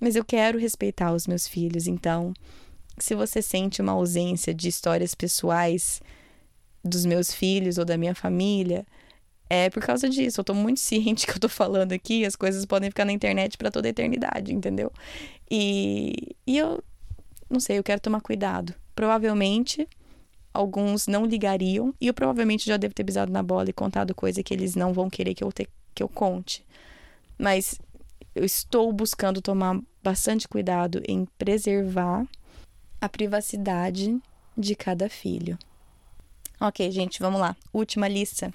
mas 0.00 0.16
eu 0.16 0.24
quero 0.24 0.58
respeitar 0.58 1.12
os 1.12 1.26
meus 1.26 1.46
filhos. 1.46 1.86
Então, 1.86 2.32
se 2.98 3.14
você 3.14 3.42
sente 3.42 3.80
uma 3.80 3.92
ausência 3.92 4.54
de 4.54 4.68
histórias 4.68 5.14
pessoais 5.14 6.00
dos 6.84 7.04
meus 7.04 7.32
filhos 7.32 7.78
ou 7.78 7.84
da 7.84 7.96
minha 7.96 8.14
família, 8.14 8.86
é 9.50 9.70
por 9.70 9.82
causa 9.82 10.08
disso. 10.08 10.40
Eu 10.40 10.44
tô 10.44 10.54
muito 10.54 10.80
ciente 10.80 11.26
que 11.26 11.32
eu 11.32 11.40
tô 11.40 11.48
falando 11.48 11.92
aqui, 11.92 12.24
as 12.24 12.36
coisas 12.36 12.64
podem 12.64 12.90
ficar 12.90 13.04
na 13.04 13.12
internet 13.12 13.56
para 13.56 13.70
toda 13.70 13.88
a 13.88 13.90
eternidade, 13.90 14.54
entendeu? 14.54 14.92
E, 15.50 16.36
e 16.46 16.58
eu 16.58 16.82
não 17.48 17.60
sei, 17.60 17.78
eu 17.78 17.84
quero 17.84 18.00
tomar 18.00 18.20
cuidado. 18.20 18.74
Provavelmente 18.94 19.88
alguns 20.52 21.06
não 21.06 21.24
ligariam 21.24 21.94
e 22.00 22.08
eu 22.08 22.14
provavelmente 22.14 22.66
já 22.66 22.76
devo 22.76 22.94
ter 22.94 23.04
pisado 23.04 23.32
na 23.32 23.42
bola 23.42 23.70
e 23.70 23.72
contado 23.72 24.14
coisa 24.14 24.42
que 24.42 24.52
eles 24.52 24.74
não 24.74 24.92
vão 24.92 25.08
querer 25.08 25.34
que 25.34 25.44
eu, 25.44 25.52
te, 25.52 25.68
que 25.94 26.02
eu 26.02 26.08
conte. 26.08 26.64
Mas 27.38 27.78
eu 28.38 28.44
estou 28.44 28.92
buscando 28.92 29.42
tomar 29.42 29.80
bastante 30.02 30.46
cuidado 30.46 31.02
em 31.08 31.26
preservar 31.36 32.24
a 33.00 33.08
privacidade 33.08 34.16
de 34.56 34.74
cada 34.76 35.08
filho. 35.08 35.58
Ok, 36.60 36.88
gente, 36.92 37.18
vamos 37.18 37.40
lá. 37.40 37.56
Última 37.72 38.06
lista, 38.06 38.52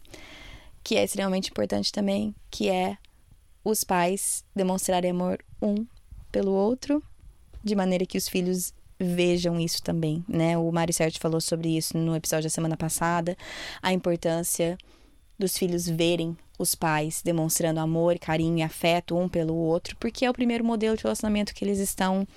que 0.84 0.96
é 0.96 1.04
extremamente 1.04 1.50
importante 1.50 1.91
também, 1.91 2.34
que 2.50 2.69
é 2.69 2.98
os 3.63 3.84
pais 3.84 4.46
demonstrarem 4.56 5.12
amor 5.12 5.43
um 5.62 5.86
pelo 6.32 6.54
outro, 6.54 7.04
de 7.62 7.76
maneira 7.76 8.06
que 8.06 8.17
os 8.17 8.28
filhos 8.28 8.74
vejam 8.98 9.60
isso 9.60 9.82
também, 9.84 10.24
né? 10.28 10.58
O 10.58 10.72
Mário 10.72 10.93
Sérgio 10.93 11.19
falou 11.19 11.41
sobre 11.41 11.76
isso 11.76 11.98
no 11.98 12.15
episódio 12.15 12.46
da 12.46 12.50
semana 12.50 12.78
passada, 12.78 13.38
a 13.82 13.91
importância 13.91 14.78
dos 15.38 15.58
filhos 15.58 15.88
verem 15.88 16.38
os 16.58 16.76
pais 16.76 17.22
demonstrando 17.24 17.80
amor, 17.80 18.18
carinho 18.20 18.60
e 18.60 18.62
afeto 18.62 19.18
um 19.18 19.28
pelo 19.28 19.56
outro, 19.56 19.96
porque 19.98 20.26
é 20.26 20.30
o 20.30 20.34
primeiro 20.34 20.63
modelo 20.63 20.96
de 20.96 21.04
relacionamento 21.04 21.54
que 21.54 21.63
eles 21.63 21.80
estão 21.80 22.28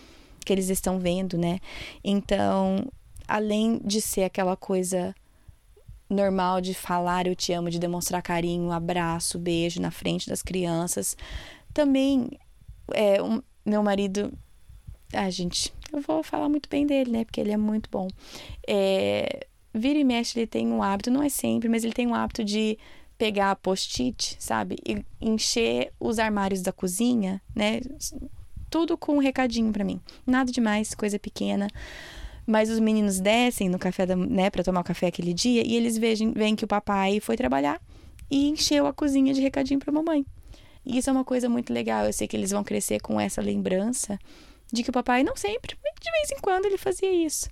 que 0.44 0.52
eles 0.52 0.68
estão 0.68 1.00
vendo, 1.00 1.36
né? 1.36 1.58
Então, 2.04 2.86
além 3.26 3.80
de 3.84 4.00
ser 4.00 4.22
aquela 4.22 4.56
coisa 4.56 5.12
normal 6.08 6.60
de 6.60 6.72
falar 6.72 7.26
eu 7.26 7.34
te 7.34 7.52
amo, 7.52 7.68
de 7.68 7.80
demonstrar 7.80 8.22
carinho, 8.22 8.70
abraço, 8.70 9.40
beijo 9.40 9.80
na 9.80 9.90
frente 9.90 10.28
das 10.28 10.42
crianças, 10.42 11.16
também 11.74 12.30
é, 12.94 13.20
um, 13.20 13.42
meu 13.64 13.82
marido 13.82 14.32
ah, 15.12 15.30
gente, 15.30 15.72
eu 15.92 16.00
vou 16.00 16.22
falar 16.22 16.48
muito 16.48 16.68
bem 16.68 16.86
dele, 16.86 17.10
né? 17.10 17.24
Porque 17.24 17.40
ele 17.40 17.52
é 17.52 17.56
muito 17.56 17.88
bom. 17.90 18.08
É, 18.66 19.46
vira 19.72 19.98
e 19.98 20.04
mexe, 20.04 20.38
ele 20.38 20.46
tem 20.46 20.66
um 20.66 20.82
hábito, 20.82 21.10
não 21.10 21.22
é 21.22 21.28
sempre, 21.28 21.68
mas 21.68 21.84
ele 21.84 21.92
tem 21.92 22.06
um 22.06 22.14
hábito 22.14 22.44
de 22.44 22.78
pegar 23.18 23.56
post-it, 23.56 24.36
sabe? 24.38 24.76
E 24.86 25.04
encher 25.20 25.92
os 25.98 26.18
armários 26.18 26.62
da 26.62 26.72
cozinha, 26.72 27.40
né? 27.54 27.80
Tudo 28.70 28.96
com 28.96 29.16
um 29.16 29.20
recadinho 29.20 29.72
para 29.72 29.84
mim. 29.84 30.00
Nada 30.26 30.50
demais, 30.50 30.94
coisa 30.94 31.18
pequena. 31.18 31.68
Mas 32.46 32.70
os 32.70 32.78
meninos 32.78 33.18
descem 33.18 33.68
no 33.68 33.78
café, 33.78 34.06
da, 34.06 34.14
né, 34.14 34.50
para 34.50 34.62
tomar 34.62 34.80
o 34.80 34.84
café 34.84 35.08
aquele 35.08 35.34
dia 35.34 35.66
e 35.66 35.74
eles 35.74 35.98
veem, 35.98 36.32
veem 36.32 36.54
que 36.54 36.64
o 36.64 36.68
papai 36.68 37.18
foi 37.18 37.36
trabalhar 37.36 37.80
e 38.30 38.48
encheu 38.48 38.86
a 38.86 38.92
cozinha 38.92 39.34
de 39.34 39.40
recadinho 39.40 39.80
para 39.80 39.92
mamãe. 39.92 40.24
E 40.84 40.98
isso 40.98 41.10
é 41.10 41.12
uma 41.12 41.24
coisa 41.24 41.48
muito 41.48 41.72
legal. 41.72 42.04
Eu 42.06 42.12
sei 42.12 42.28
que 42.28 42.36
eles 42.36 42.52
vão 42.52 42.62
crescer 42.62 43.00
com 43.00 43.20
essa 43.20 43.40
lembrança 43.42 44.18
de 44.72 44.82
que 44.84 44.90
o 44.90 44.92
papai, 44.92 45.24
não 45.24 45.36
sempre, 45.36 45.76
de 46.00 46.10
vez 46.10 46.30
em 46.30 46.40
quando 46.40 46.66
ele 46.66 46.78
fazia 46.78 47.12
isso. 47.12 47.48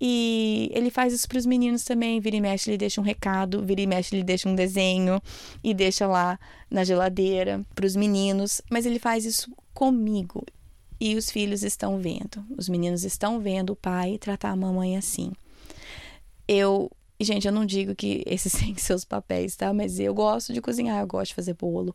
E 0.00 0.70
ele 0.72 0.90
faz 0.90 1.12
isso 1.12 1.28
para 1.28 1.38
os 1.38 1.46
meninos 1.46 1.84
também. 1.84 2.20
Vira 2.20 2.36
e 2.36 2.40
mexe, 2.40 2.70
ele 2.70 2.78
deixa 2.78 3.00
um 3.00 3.04
recado, 3.04 3.62
vira 3.64 3.80
e 3.80 3.86
mexe, 3.86 4.14
ele 4.14 4.24
deixa 4.24 4.48
um 4.48 4.54
desenho 4.54 5.20
e 5.62 5.72
deixa 5.72 6.06
lá 6.06 6.38
na 6.70 6.84
geladeira 6.84 7.64
para 7.74 7.86
os 7.86 7.96
meninos. 7.96 8.60
Mas 8.70 8.86
ele 8.86 8.98
faz 8.98 9.24
isso 9.24 9.50
comigo. 9.72 10.44
E 11.00 11.16
os 11.16 11.30
filhos 11.30 11.62
estão 11.62 11.98
vendo. 11.98 12.44
Os 12.56 12.68
meninos 12.68 13.04
estão 13.04 13.40
vendo 13.40 13.70
o 13.70 13.76
pai 13.76 14.18
tratar 14.18 14.50
a 14.50 14.56
mamãe 14.56 14.96
assim. 14.96 15.32
Eu 16.46 16.90
gente, 17.20 17.46
eu 17.46 17.52
não 17.52 17.64
digo 17.64 17.94
que 17.94 18.22
esses 18.26 18.52
têm 18.58 18.76
seus 18.76 19.04
papéis, 19.04 19.56
tá? 19.56 19.72
Mas 19.72 19.98
eu 19.98 20.12
gosto 20.14 20.52
de 20.52 20.60
cozinhar, 20.60 21.00
eu 21.00 21.06
gosto 21.06 21.30
de 21.30 21.34
fazer 21.34 21.54
bolo. 21.54 21.94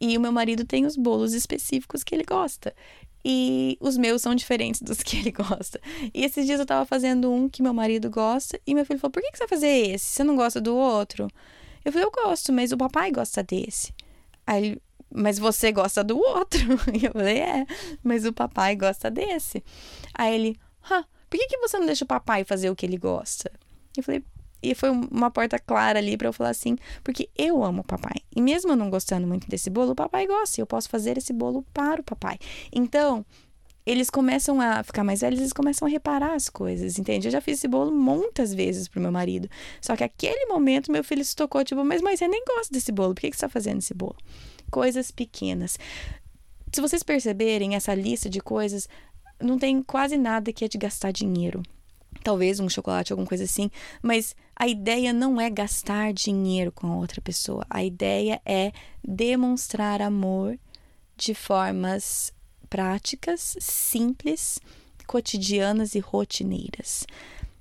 E 0.00 0.16
o 0.16 0.20
meu 0.20 0.32
marido 0.32 0.64
tem 0.64 0.86
os 0.86 0.96
bolos 0.96 1.34
específicos 1.34 2.04
que 2.04 2.14
ele 2.14 2.24
gosta. 2.24 2.74
E 3.24 3.76
os 3.80 3.96
meus 3.96 4.22
são 4.22 4.34
diferentes 4.34 4.80
dos 4.80 5.02
que 5.02 5.16
ele 5.16 5.32
gosta. 5.32 5.80
E 6.14 6.24
esses 6.24 6.46
dias 6.46 6.60
eu 6.60 6.66
tava 6.66 6.84
fazendo 6.86 7.30
um 7.32 7.48
que 7.48 7.62
meu 7.62 7.74
marido 7.74 8.10
gosta. 8.10 8.60
E 8.66 8.74
meu 8.74 8.86
filho 8.86 8.98
falou: 8.98 9.12
Por 9.12 9.22
que, 9.22 9.30
que 9.30 9.38
você 9.38 9.44
vai 9.44 9.48
fazer 9.48 9.68
esse? 9.68 10.06
Você 10.06 10.24
não 10.24 10.36
gosta 10.36 10.60
do 10.60 10.74
outro? 10.76 11.28
Eu 11.84 11.92
falei: 11.92 12.06
Eu 12.06 12.12
gosto, 12.12 12.52
mas 12.52 12.72
o 12.72 12.76
papai 12.76 13.10
gosta 13.10 13.42
desse. 13.42 13.92
Aí 14.46 14.64
ele, 14.64 14.82
mas 15.12 15.38
você 15.38 15.72
gosta 15.72 16.04
do 16.04 16.18
outro? 16.18 16.60
E 16.92 17.06
eu 17.06 17.12
falei: 17.12 17.38
É, 17.38 17.66
mas 18.02 18.24
o 18.24 18.32
papai 18.32 18.76
gosta 18.76 19.10
desse. 19.10 19.64
Aí 20.14 20.34
ele: 20.34 20.60
Hã, 20.90 21.04
por 21.28 21.38
que, 21.38 21.46
que 21.46 21.58
você 21.58 21.78
não 21.78 21.86
deixa 21.86 22.04
o 22.04 22.08
papai 22.08 22.44
fazer 22.44 22.70
o 22.70 22.76
que 22.76 22.86
ele 22.86 22.96
gosta? 22.96 23.50
Eu 23.96 24.02
falei: 24.02 24.22
e 24.62 24.74
foi 24.74 24.90
uma 24.90 25.30
porta 25.30 25.58
clara 25.58 25.98
ali 25.98 26.16
para 26.16 26.28
eu 26.28 26.32
falar 26.32 26.50
assim, 26.50 26.76
porque 27.04 27.28
eu 27.36 27.62
amo 27.62 27.82
o 27.82 27.84
papai. 27.84 28.16
E 28.34 28.42
mesmo 28.42 28.72
eu 28.72 28.76
não 28.76 28.90
gostando 28.90 29.26
muito 29.26 29.48
desse 29.48 29.70
bolo, 29.70 29.92
o 29.92 29.94
papai 29.94 30.26
gosta. 30.26 30.60
E 30.60 30.62
eu 30.62 30.66
posso 30.66 30.88
fazer 30.88 31.16
esse 31.16 31.32
bolo 31.32 31.64
para 31.72 32.00
o 32.00 32.04
papai. 32.04 32.38
Então, 32.72 33.24
eles 33.86 34.10
começam 34.10 34.60
a 34.60 34.82
ficar 34.82 35.02
mais 35.02 35.20
velhos, 35.20 35.40
eles 35.40 35.52
começam 35.52 35.86
a 35.86 35.90
reparar 35.90 36.34
as 36.34 36.48
coisas, 36.48 36.98
entende? 36.98 37.28
Eu 37.28 37.32
já 37.32 37.40
fiz 37.40 37.58
esse 37.58 37.68
bolo 37.68 37.90
muitas 37.90 38.52
vezes 38.52 38.88
pro 38.88 39.00
meu 39.00 39.12
marido. 39.12 39.48
Só 39.80 39.96
que 39.96 40.04
aquele 40.04 40.46
momento 40.46 40.92
meu 40.92 41.02
filho 41.02 41.24
se 41.24 41.34
tocou, 41.34 41.64
tipo, 41.64 41.82
mas 41.84 42.02
mãe, 42.02 42.16
você 42.16 42.28
nem 42.28 42.44
gosta 42.44 42.72
desse 42.72 42.92
bolo, 42.92 43.14
por 43.14 43.20
que, 43.22 43.30
que 43.30 43.36
você 43.36 43.46
tá 43.46 43.48
fazendo 43.48 43.78
esse 43.78 43.94
bolo? 43.94 44.16
Coisas 44.70 45.10
pequenas. 45.10 45.78
Se 46.70 46.82
vocês 46.82 47.02
perceberem 47.02 47.76
essa 47.76 47.94
lista 47.94 48.28
de 48.28 48.40
coisas, 48.40 48.88
não 49.40 49.58
tem 49.58 49.82
quase 49.82 50.18
nada 50.18 50.52
que 50.52 50.64
é 50.64 50.68
de 50.68 50.76
gastar 50.76 51.10
dinheiro. 51.12 51.62
Talvez 52.28 52.60
um 52.60 52.68
chocolate, 52.68 53.10
alguma 53.10 53.26
coisa 53.26 53.44
assim, 53.44 53.70
mas 54.02 54.36
a 54.54 54.68
ideia 54.68 55.14
não 55.14 55.40
é 55.40 55.48
gastar 55.48 56.12
dinheiro 56.12 56.70
com 56.70 56.86
a 56.86 56.94
outra 56.94 57.22
pessoa. 57.22 57.64
A 57.70 57.82
ideia 57.82 58.38
é 58.44 58.70
demonstrar 59.02 60.02
amor 60.02 60.58
de 61.16 61.32
formas 61.32 62.30
práticas, 62.68 63.56
simples, 63.58 64.60
cotidianas 65.06 65.94
e 65.94 66.00
rotineiras. 66.00 67.06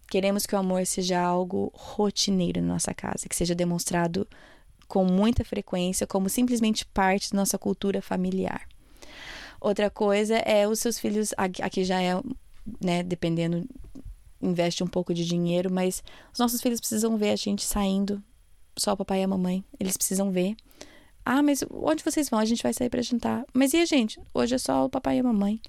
Queremos 0.10 0.46
que 0.46 0.54
o 0.54 0.60
amor 0.60 0.86
seja 0.86 1.18
algo 1.18 1.72
rotineiro 1.74 2.62
na 2.62 2.74
nossa 2.74 2.94
casa, 2.94 3.30
que 3.30 3.38
seja 3.38 3.56
demonstrado 3.56 4.28
com 4.86 5.06
muita 5.06 5.46
frequência, 5.46 6.06
como 6.06 6.28
simplesmente 6.28 6.86
parte 6.86 7.32
da 7.32 7.38
nossa 7.38 7.58
cultura 7.58 8.02
familiar. 8.02 8.68
Outra 9.62 9.90
coisa 9.90 10.36
é 10.40 10.68
os 10.68 10.80
seus 10.80 11.00
filhos, 11.00 11.34
aqui 11.38 11.86
já 11.86 12.02
é, 12.02 12.22
né, 12.82 13.02
dependendo, 13.02 13.66
investe 14.42 14.84
um 14.84 14.88
pouco 14.88 15.14
de 15.14 15.26
dinheiro, 15.26 15.72
mas 15.72 16.04
os 16.34 16.40
nossos 16.40 16.62
filhos 16.62 16.80
precisam 16.80 17.18
ver 17.18 17.32
a 17.32 17.36
gente 17.36 17.64
saindo, 17.64 18.24
só 18.78 18.94
o 18.94 18.98
papai 18.98 19.22
e 19.22 19.24
a 19.24 19.28
mamãe. 19.28 19.64
Eles 19.80 19.98
precisam 19.98 20.32
ver 20.32 20.56
ah, 21.30 21.44
mas 21.44 21.62
onde 21.70 22.06
vocês 22.06 22.30
vão? 22.30 22.40
A 22.40 22.46
gente 22.46 22.64
vai 22.64 22.74
sair 22.74 22.90
para 22.90 23.02
jantar. 23.02 23.46
Mas 23.54 23.74
e 23.74 23.82
a 23.82 23.86
gente? 23.86 24.18
Hoje 24.34 24.56
é 24.56 24.58
só 24.58 24.86
o 24.86 24.90
papai 24.90 25.18
e 25.18 25.20
a 25.20 25.24
mamãe. 25.24 25.60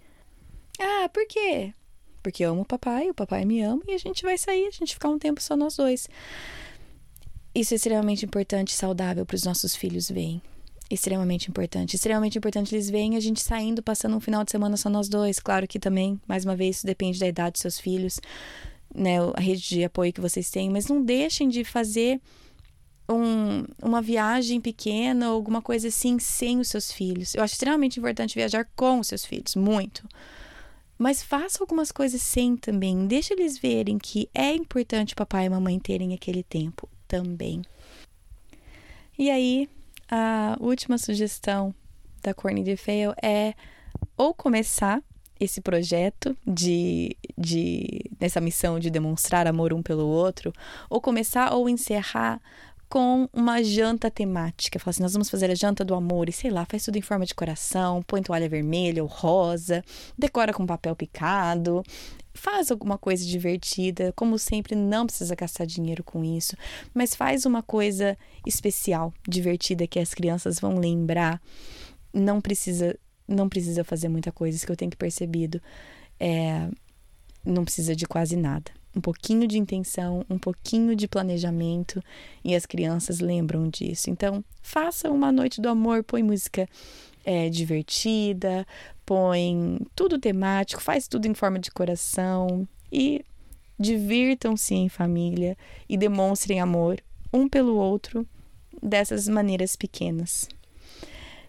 Ah, 0.78 1.08
por 1.08 1.26
quê? 1.26 1.74
Porque 2.22 2.44
eu 2.44 2.52
amo 2.52 2.62
o 2.62 2.64
papai, 2.64 3.10
o 3.10 3.14
papai 3.14 3.44
me 3.44 3.60
ama 3.60 3.82
e 3.88 3.92
a 3.92 3.98
gente 3.98 4.22
vai 4.22 4.38
sair, 4.38 4.68
a 4.68 4.70
gente 4.70 4.94
ficar 4.94 5.08
um 5.08 5.18
tempo 5.18 5.42
só 5.42 5.56
nós 5.56 5.74
dois. 5.74 6.08
Isso 7.52 7.74
é 7.74 7.76
extremamente 7.76 8.24
importante 8.24 8.68
e 8.68 8.74
saudável 8.74 9.26
para 9.26 9.34
os 9.34 9.42
nossos 9.42 9.74
filhos 9.74 10.08
verem. 10.08 10.40
Extremamente 10.90 11.50
importante. 11.50 11.96
Extremamente 11.96 12.38
importante 12.38 12.74
eles 12.74 12.88
verem 12.88 13.16
a 13.16 13.20
gente 13.20 13.42
saindo, 13.42 13.82
passando 13.82 14.16
um 14.16 14.20
final 14.20 14.42
de 14.42 14.50
semana 14.50 14.76
só 14.76 14.88
nós 14.88 15.08
dois. 15.08 15.38
Claro 15.38 15.68
que 15.68 15.78
também, 15.78 16.18
mais 16.26 16.44
uma 16.44 16.56
vez, 16.56 16.76
isso 16.76 16.86
depende 16.86 17.18
da 17.18 17.26
idade 17.26 17.52
dos 17.52 17.60
seus 17.60 17.78
filhos, 17.78 18.18
né? 18.94 19.16
A 19.34 19.40
rede 19.40 19.68
de 19.68 19.84
apoio 19.84 20.12
que 20.12 20.20
vocês 20.20 20.50
têm. 20.50 20.70
Mas 20.70 20.86
não 20.86 21.02
deixem 21.02 21.48
de 21.48 21.62
fazer 21.62 22.20
um, 23.08 23.64
uma 23.82 24.00
viagem 24.00 24.60
pequena 24.60 25.28
ou 25.28 25.34
alguma 25.34 25.60
coisa 25.60 25.88
assim 25.88 26.18
sem 26.18 26.58
os 26.58 26.68
seus 26.68 26.90
filhos. 26.90 27.34
Eu 27.34 27.42
acho 27.42 27.54
extremamente 27.54 27.98
importante 27.98 28.34
viajar 28.34 28.66
com 28.74 29.00
os 29.00 29.08
seus 29.08 29.24
filhos, 29.24 29.54
muito. 29.54 30.06
Mas 30.98 31.22
faça 31.22 31.62
algumas 31.62 31.92
coisas 31.92 32.20
sem 32.20 32.56
também. 32.56 33.06
Deixa 33.06 33.32
eles 33.32 33.58
verem 33.58 33.98
que 33.98 34.28
é 34.34 34.54
importante 34.54 35.14
papai 35.14 35.46
e 35.46 35.50
mamãe 35.50 35.78
terem 35.78 36.12
aquele 36.12 36.42
tempo 36.42 36.88
também. 37.06 37.62
E 39.18 39.30
aí, 39.30 39.68
a 40.10 40.56
última 40.60 40.98
sugestão 40.98 41.74
da 42.22 42.34
Corny 42.34 42.62
de 42.62 42.76
Fail 42.76 43.12
é 43.22 43.54
ou 44.16 44.34
começar 44.34 45.02
esse 45.40 45.60
projeto 45.60 46.36
de, 46.46 47.16
de 47.36 48.10
nessa 48.20 48.40
missão 48.40 48.78
de 48.78 48.90
demonstrar 48.90 49.46
amor 49.46 49.72
um 49.72 49.82
pelo 49.82 50.06
outro, 50.06 50.52
ou 50.90 51.00
começar 51.00 51.52
ou 51.54 51.68
encerrar 51.68 52.40
com 52.88 53.28
uma 53.32 53.62
janta 53.62 54.10
temática. 54.10 54.78
Fala 54.78 54.90
assim: 54.90 55.02
nós 55.02 55.12
vamos 55.12 55.30
fazer 55.30 55.50
a 55.50 55.54
janta 55.54 55.84
do 55.84 55.94
amor 55.94 56.28
e 56.28 56.32
sei 56.32 56.50
lá, 56.50 56.64
faz 56.64 56.84
tudo 56.84 56.96
em 56.96 57.02
forma 57.02 57.26
de 57.26 57.34
coração, 57.34 58.02
põe 58.02 58.22
toalha 58.22 58.48
vermelha 58.48 59.02
ou 59.02 59.08
rosa, 59.08 59.84
decora 60.16 60.52
com 60.52 60.66
papel 60.66 60.96
picado, 60.96 61.82
faz 62.38 62.70
alguma 62.70 62.96
coisa 62.96 63.24
divertida. 63.24 64.12
Como 64.14 64.38
sempre, 64.38 64.74
não 64.74 65.06
precisa 65.06 65.34
gastar 65.34 65.64
dinheiro 65.64 66.02
com 66.04 66.24
isso, 66.24 66.56
mas 66.94 67.14
faz 67.14 67.44
uma 67.44 67.62
coisa 67.62 68.16
especial, 68.46 69.12
divertida 69.26 69.86
que 69.86 69.98
as 69.98 70.14
crianças 70.14 70.58
vão 70.60 70.78
lembrar. 70.78 71.40
Não 72.12 72.40
precisa, 72.40 72.98
não 73.26 73.48
precisa 73.48 73.84
fazer 73.84 74.08
muita 74.08 74.32
coisa, 74.32 74.56
isso 74.56 74.66
que 74.66 74.72
eu 74.72 74.76
tenho 74.76 74.96
percebido. 74.96 75.60
É, 76.18 76.68
não 77.44 77.64
precisa 77.64 77.94
de 77.94 78.06
quase 78.06 78.36
nada 78.36 78.78
um 78.96 79.00
pouquinho 79.00 79.46
de 79.46 79.58
intenção, 79.58 80.24
um 80.28 80.38
pouquinho 80.38 80.96
de 80.96 81.06
planejamento 81.06 82.02
e 82.44 82.54
as 82.54 82.66
crianças 82.66 83.20
lembram 83.20 83.68
disso. 83.68 84.10
Então, 84.10 84.44
faça 84.60 85.10
uma 85.10 85.30
noite 85.30 85.60
do 85.60 85.68
amor, 85.68 86.02
põe 86.02 86.22
música 86.22 86.68
é, 87.24 87.48
divertida, 87.48 88.66
põe 89.08 89.78
tudo 89.96 90.18
temático, 90.18 90.82
faz 90.82 91.08
tudo 91.08 91.24
em 91.24 91.32
forma 91.32 91.58
de 91.58 91.70
coração 91.70 92.68
e 92.92 93.24
divirtam-se 93.80 94.74
em 94.74 94.90
família 94.90 95.56
e 95.88 95.96
demonstrem 95.96 96.60
amor 96.60 97.02
um 97.32 97.48
pelo 97.48 97.74
outro 97.76 98.28
dessas 98.82 99.26
maneiras 99.26 99.76
pequenas. 99.76 100.46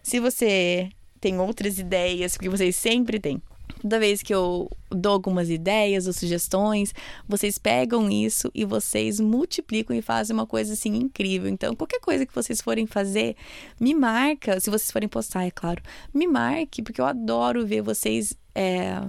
Se 0.02 0.18
você 0.18 0.88
tem 1.20 1.38
outras 1.38 1.78
ideias, 1.78 2.32
porque 2.32 2.48
vocês 2.48 2.74
sempre 2.76 3.20
têm 3.20 3.42
Toda 3.80 3.98
vez 3.98 4.22
que 4.22 4.34
eu 4.34 4.70
dou 4.90 5.12
algumas 5.12 5.48
ideias 5.48 6.06
ou 6.06 6.12
sugestões, 6.12 6.94
vocês 7.26 7.56
pegam 7.56 8.10
isso 8.10 8.50
e 8.54 8.64
vocês 8.64 9.18
multiplicam 9.18 9.96
e 9.96 10.02
fazem 10.02 10.34
uma 10.34 10.46
coisa 10.46 10.74
assim 10.74 10.94
incrível. 10.96 11.48
Então, 11.48 11.74
qualquer 11.74 12.00
coisa 12.00 12.26
que 12.26 12.34
vocês 12.34 12.60
forem 12.60 12.86
fazer, 12.86 13.36
me 13.80 13.94
marca. 13.94 14.60
Se 14.60 14.68
vocês 14.68 14.90
forem 14.90 15.08
postar, 15.08 15.44
é 15.46 15.50
claro, 15.50 15.82
me 16.12 16.26
marque, 16.26 16.82
porque 16.82 17.00
eu 17.00 17.06
adoro 17.06 17.66
ver 17.66 17.82
vocês. 17.82 18.36
É, 18.54 19.00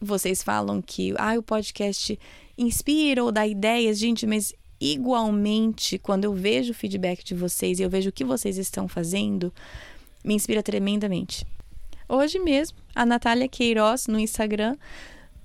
vocês 0.00 0.42
falam 0.42 0.82
que 0.82 1.14
ah, 1.16 1.38
o 1.38 1.42
podcast 1.42 2.18
inspira 2.58 3.24
ou 3.24 3.32
dá 3.32 3.46
ideias, 3.46 3.98
gente, 3.98 4.26
mas 4.26 4.52
igualmente, 4.78 5.98
quando 5.98 6.24
eu 6.24 6.34
vejo 6.34 6.72
o 6.72 6.74
feedback 6.74 7.24
de 7.24 7.34
vocês 7.34 7.78
e 7.78 7.82
eu 7.82 7.88
vejo 7.88 8.10
o 8.10 8.12
que 8.12 8.24
vocês 8.24 8.58
estão 8.58 8.86
fazendo, 8.86 9.52
me 10.22 10.34
inspira 10.34 10.62
tremendamente. 10.62 11.46
Hoje 12.14 12.38
mesmo, 12.38 12.78
a 12.94 13.04
Natália 13.04 13.48
Queiroz 13.48 14.06
no 14.06 14.20
Instagram 14.20 14.76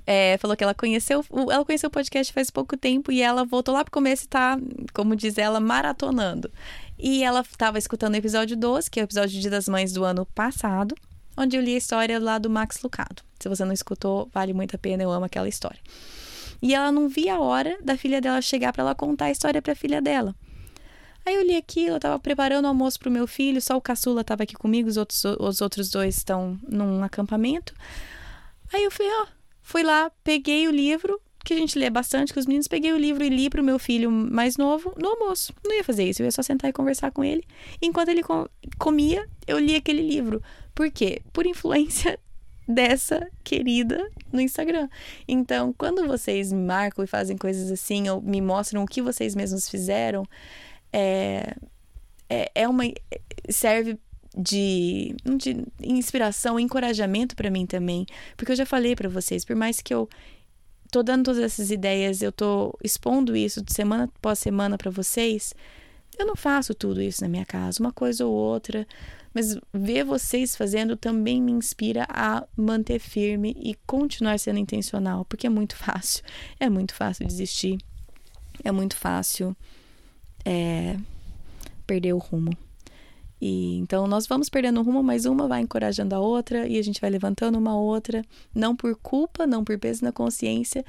é, 0.05 0.37
falou 0.37 0.55
que 0.55 0.63
ela 0.63 0.75
conheceu, 0.75 1.25
ela 1.51 1.65
conheceu 1.65 1.87
o 1.87 1.91
podcast 1.91 2.31
faz 2.31 2.51
pouco 2.51 2.77
tempo 2.77 3.11
e 3.11 3.23
ela 3.23 3.43
voltou 3.43 3.73
lá 3.73 3.83
pro 3.83 3.91
começo 3.91 4.25
e 4.25 4.27
tá, 4.27 4.55
como 4.93 5.15
diz 5.15 5.39
ela, 5.39 5.59
maratonando. 5.59 6.51
E 6.97 7.23
ela 7.23 7.41
estava 7.41 7.79
escutando 7.79 8.13
o 8.13 8.17
episódio 8.17 8.55
12, 8.55 8.91
que 8.91 8.99
é 8.99 9.03
o 9.03 9.05
episódio 9.05 9.31
de 9.31 9.41
Dia 9.41 9.49
das 9.49 9.67
Mães 9.67 9.91
do 9.91 10.03
ano 10.03 10.27
passado, 10.27 10.93
onde 11.35 11.57
eu 11.57 11.61
li 11.61 11.73
a 11.73 11.77
história 11.77 12.19
lá 12.19 12.37
do 12.37 12.51
Max 12.51 12.83
Lucado. 12.83 13.23
Se 13.39 13.49
você 13.49 13.65
não 13.65 13.73
escutou, 13.73 14.29
vale 14.31 14.53
muito 14.53 14.75
a 14.75 14.79
pena, 14.79 15.01
eu 15.01 15.11
amo 15.11 15.25
aquela 15.25 15.49
história. 15.49 15.79
E 16.61 16.75
ela 16.75 16.91
não 16.91 17.09
via 17.09 17.33
a 17.33 17.39
hora 17.39 17.79
da 17.81 17.97
filha 17.97 18.21
dela 18.21 18.43
chegar 18.43 18.71
para 18.73 18.83
ela 18.83 18.93
contar 18.93 19.25
a 19.25 19.31
história 19.31 19.59
para 19.59 19.73
a 19.73 19.75
filha 19.75 19.99
dela. 19.99 20.35
Aí 21.29 21.35
eu 21.35 21.43
li 21.43 21.55
aquilo, 21.55 21.97
eu 21.97 21.99
tava 21.99 22.17
preparando 22.17 22.65
o 22.65 22.69
almoço 22.69 22.99
pro 22.99 23.11
meu 23.11 23.27
filho, 23.27 23.61
só 23.61 23.77
o 23.77 23.81
caçula 23.81 24.23
tava 24.23 24.41
aqui 24.41 24.55
comigo, 24.55 24.89
os 24.89 24.97
outros, 24.97 25.23
os 25.39 25.61
outros 25.61 25.91
dois 25.91 26.17
estão 26.17 26.59
num 26.67 27.03
acampamento. 27.03 27.71
Aí 28.73 28.83
eu 28.83 28.89
fui, 28.89 29.05
ó, 29.07 29.27
fui 29.61 29.83
lá, 29.83 30.11
peguei 30.23 30.67
o 30.67 30.71
livro, 30.71 31.21
que 31.45 31.53
a 31.53 31.55
gente 31.55 31.77
lê 31.77 31.87
bastante 31.87 32.33
com 32.33 32.39
os 32.39 32.47
meninos, 32.47 32.67
peguei 32.67 32.91
o 32.93 32.97
livro 32.97 33.23
e 33.23 33.29
li 33.29 33.47
pro 33.47 33.63
meu 33.63 33.77
filho 33.77 34.09
mais 34.09 34.57
novo 34.57 34.91
no 34.97 35.07
almoço. 35.07 35.53
Não 35.63 35.75
ia 35.75 35.83
fazer 35.83 36.03
isso, 36.03 36.23
eu 36.23 36.25
ia 36.25 36.31
só 36.31 36.41
sentar 36.41 36.67
e 36.67 36.73
conversar 36.73 37.11
com 37.11 37.23
ele. 37.23 37.43
Enquanto 37.79 38.09
ele 38.09 38.23
comia, 38.79 39.29
eu 39.45 39.59
li 39.59 39.75
aquele 39.75 40.01
livro. 40.01 40.41
Por 40.73 40.89
quê? 40.89 41.21
Por 41.31 41.45
influência 41.45 42.19
dessa 42.67 43.29
querida 43.43 44.09
no 44.33 44.41
Instagram. 44.41 44.89
Então, 45.27 45.75
quando 45.77 46.07
vocês 46.07 46.51
me 46.51 46.65
marcam 46.65 47.05
e 47.05 47.07
fazem 47.07 47.37
coisas 47.37 47.71
assim, 47.71 48.09
ou 48.09 48.19
me 48.19 48.41
mostram 48.41 48.81
o 48.81 48.87
que 48.87 48.99
vocês 48.99 49.35
mesmos 49.35 49.69
fizeram, 49.69 50.25
é, 50.91 51.55
é, 52.29 52.51
é 52.55 52.67
uma. 52.67 52.83
serve 53.49 53.97
de, 54.37 55.15
de 55.37 55.65
inspiração, 55.81 56.59
encorajamento 56.59 57.35
para 57.35 57.49
mim 57.49 57.65
também. 57.65 58.05
Porque 58.37 58.51
eu 58.51 58.55
já 58.55 58.65
falei 58.65 58.95
para 58.95 59.09
vocês, 59.09 59.43
por 59.43 59.55
mais 59.55 59.81
que 59.81 59.93
eu 59.93 60.07
tô 60.91 61.03
dando 61.03 61.25
todas 61.25 61.43
essas 61.43 61.71
ideias, 61.71 62.21
eu 62.21 62.31
tô 62.31 62.77
expondo 62.83 63.35
isso 63.35 63.63
de 63.63 63.73
semana 63.73 64.05
após 64.05 64.39
semana 64.39 64.77
para 64.77 64.89
vocês, 64.89 65.53
eu 66.17 66.25
não 66.25 66.35
faço 66.35 66.73
tudo 66.73 67.01
isso 67.01 67.21
na 67.21 67.29
minha 67.29 67.45
casa, 67.45 67.79
uma 67.79 67.93
coisa 67.93 68.25
ou 68.25 68.33
outra, 68.33 68.87
mas 69.33 69.57
ver 69.71 70.03
vocês 70.03 70.55
fazendo 70.55 70.97
também 70.97 71.41
me 71.41 71.51
inspira 71.51 72.05
a 72.09 72.45
manter 72.57 72.99
firme 72.99 73.55
e 73.57 73.75
continuar 73.85 74.39
sendo 74.39 74.59
intencional, 74.59 75.23
porque 75.25 75.47
é 75.47 75.49
muito 75.49 75.75
fácil, 75.75 76.23
é 76.59 76.69
muito 76.69 76.93
fácil 76.93 77.25
desistir, 77.25 77.77
é 78.63 78.71
muito 78.71 78.97
fácil 78.97 79.55
é, 80.45 80.97
perder 81.85 82.13
o 82.13 82.17
rumo. 82.17 82.55
E 83.41 83.77
então 83.77 84.05
nós 84.07 84.27
vamos 84.27 84.49
perdendo 84.49 84.81
o 84.81 84.83
rumo, 84.83 85.01
mas 85.01 85.25
uma 85.25 85.47
vai 85.47 85.61
encorajando 85.61 86.13
a 86.13 86.19
outra 86.19 86.67
e 86.67 86.77
a 86.77 86.81
gente 86.81 86.99
vai 86.99 87.09
levantando 87.09 87.57
uma 87.57 87.77
outra, 87.77 88.23
não 88.53 88.75
por 88.75 88.95
culpa, 88.97 89.47
não 89.47 89.63
por 89.63 89.79
peso 89.79 90.03
na 90.03 90.11
consciência, 90.11 90.85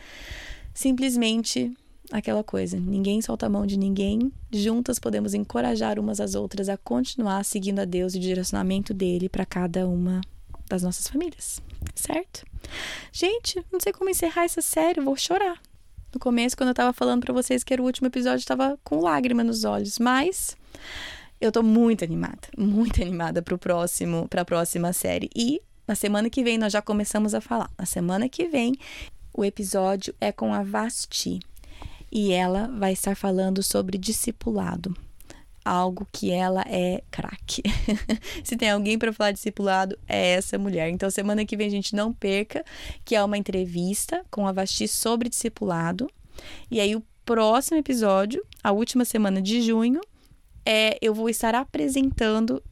simplesmente 0.74 1.72
aquela 2.10 2.42
coisa. 2.42 2.78
Ninguém 2.78 3.22
solta 3.22 3.46
a 3.46 3.48
mão 3.48 3.64
de 3.66 3.78
ninguém. 3.78 4.32
Juntas 4.52 4.98
podemos 4.98 5.32
encorajar 5.32 5.98
umas 5.98 6.20
às 6.20 6.34
outras 6.34 6.68
a 6.68 6.76
continuar 6.76 7.44
seguindo 7.44 7.78
a 7.78 7.84
Deus 7.84 8.14
e 8.14 8.18
o 8.18 8.20
direcionamento 8.20 8.92
dele 8.92 9.28
para 9.28 9.46
cada 9.46 9.86
uma 9.86 10.20
das 10.68 10.82
nossas 10.82 11.06
famílias. 11.06 11.60
certo? 11.94 12.44
Gente, 13.12 13.64
não 13.72 13.80
sei 13.80 13.92
como 13.92 14.10
encerrar 14.10 14.44
essa 14.44 14.62
série, 14.62 15.00
vou 15.00 15.16
chorar. 15.16 15.60
No 16.12 16.18
começo, 16.18 16.56
quando 16.56 16.70
eu 16.70 16.74
tava 16.74 16.92
falando 16.92 17.24
para 17.24 17.32
vocês 17.32 17.62
que 17.62 17.72
era 17.72 17.82
o 17.82 17.84
último 17.84 18.08
episódio, 18.08 18.42
eu 18.42 18.46
tava 18.46 18.78
com 18.82 19.00
lágrima 19.00 19.44
nos 19.44 19.64
olhos, 19.64 19.98
mas 19.98 20.56
eu 21.40 21.52
tô 21.52 21.62
muito 21.62 22.04
animada, 22.04 22.48
muito 22.58 23.00
animada 23.00 23.42
pro 23.42 23.56
próximo, 23.56 24.26
pra 24.28 24.44
próxima 24.44 24.92
série. 24.92 25.30
E 25.34 25.60
na 25.86 25.94
semana 25.94 26.28
que 26.28 26.42
vem 26.42 26.58
nós 26.58 26.72
já 26.72 26.82
começamos 26.82 27.34
a 27.34 27.40
falar. 27.40 27.70
Na 27.78 27.86
semana 27.86 28.28
que 28.28 28.48
vem, 28.48 28.74
o 29.32 29.44
episódio 29.44 30.14
é 30.20 30.32
com 30.32 30.52
a 30.52 30.62
Vasti 30.62 31.40
e 32.10 32.32
ela 32.32 32.68
vai 32.76 32.92
estar 32.92 33.14
falando 33.16 33.62
sobre 33.62 33.96
discipulado 33.96 34.94
algo 35.64 36.06
que 36.12 36.30
ela 36.30 36.64
é 36.66 37.02
craque. 37.10 37.62
Se 38.44 38.56
tem 38.56 38.70
alguém 38.70 38.98
para 38.98 39.12
falar 39.12 39.32
discipulado, 39.32 39.98
é 40.08 40.32
essa 40.32 40.58
mulher. 40.58 40.90
Então, 40.90 41.10
semana 41.10 41.44
que 41.44 41.56
vem 41.56 41.66
a 41.66 41.70
gente 41.70 41.94
não 41.94 42.12
perca, 42.12 42.64
que 43.04 43.14
é 43.14 43.22
uma 43.22 43.38
entrevista 43.38 44.24
com 44.30 44.46
a 44.46 44.52
Vasti 44.52 44.88
sobre 44.88 45.28
discipulado. 45.28 46.10
E 46.70 46.80
aí, 46.80 46.96
o 46.96 47.02
próximo 47.24 47.78
episódio, 47.78 48.44
a 48.62 48.72
última 48.72 49.04
semana 49.04 49.40
de 49.40 49.62
junho, 49.62 50.00
é 50.64 50.98
eu 51.00 51.14
vou 51.14 51.28
estar 51.28 51.54
apresentando 51.54 52.62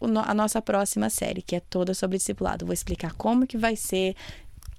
a 0.00 0.34
nossa 0.34 0.62
próxima 0.62 1.10
série, 1.10 1.42
que 1.42 1.56
é 1.56 1.60
toda 1.60 1.92
sobre 1.92 2.18
discipulado. 2.18 2.64
Vou 2.64 2.72
explicar 2.72 3.14
como 3.14 3.46
que 3.46 3.58
vai 3.58 3.74
ser, 3.74 4.14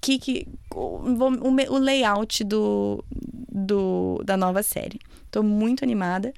que, 0.00 0.18
que 0.18 0.48
o, 0.74 0.98
o, 0.98 1.74
o 1.74 1.78
layout 1.78 2.42
do, 2.44 3.04
do, 3.10 4.22
da 4.24 4.36
nova 4.36 4.62
série. 4.62 4.98
Estou 5.26 5.42
muito 5.42 5.84
animada. 5.84 6.32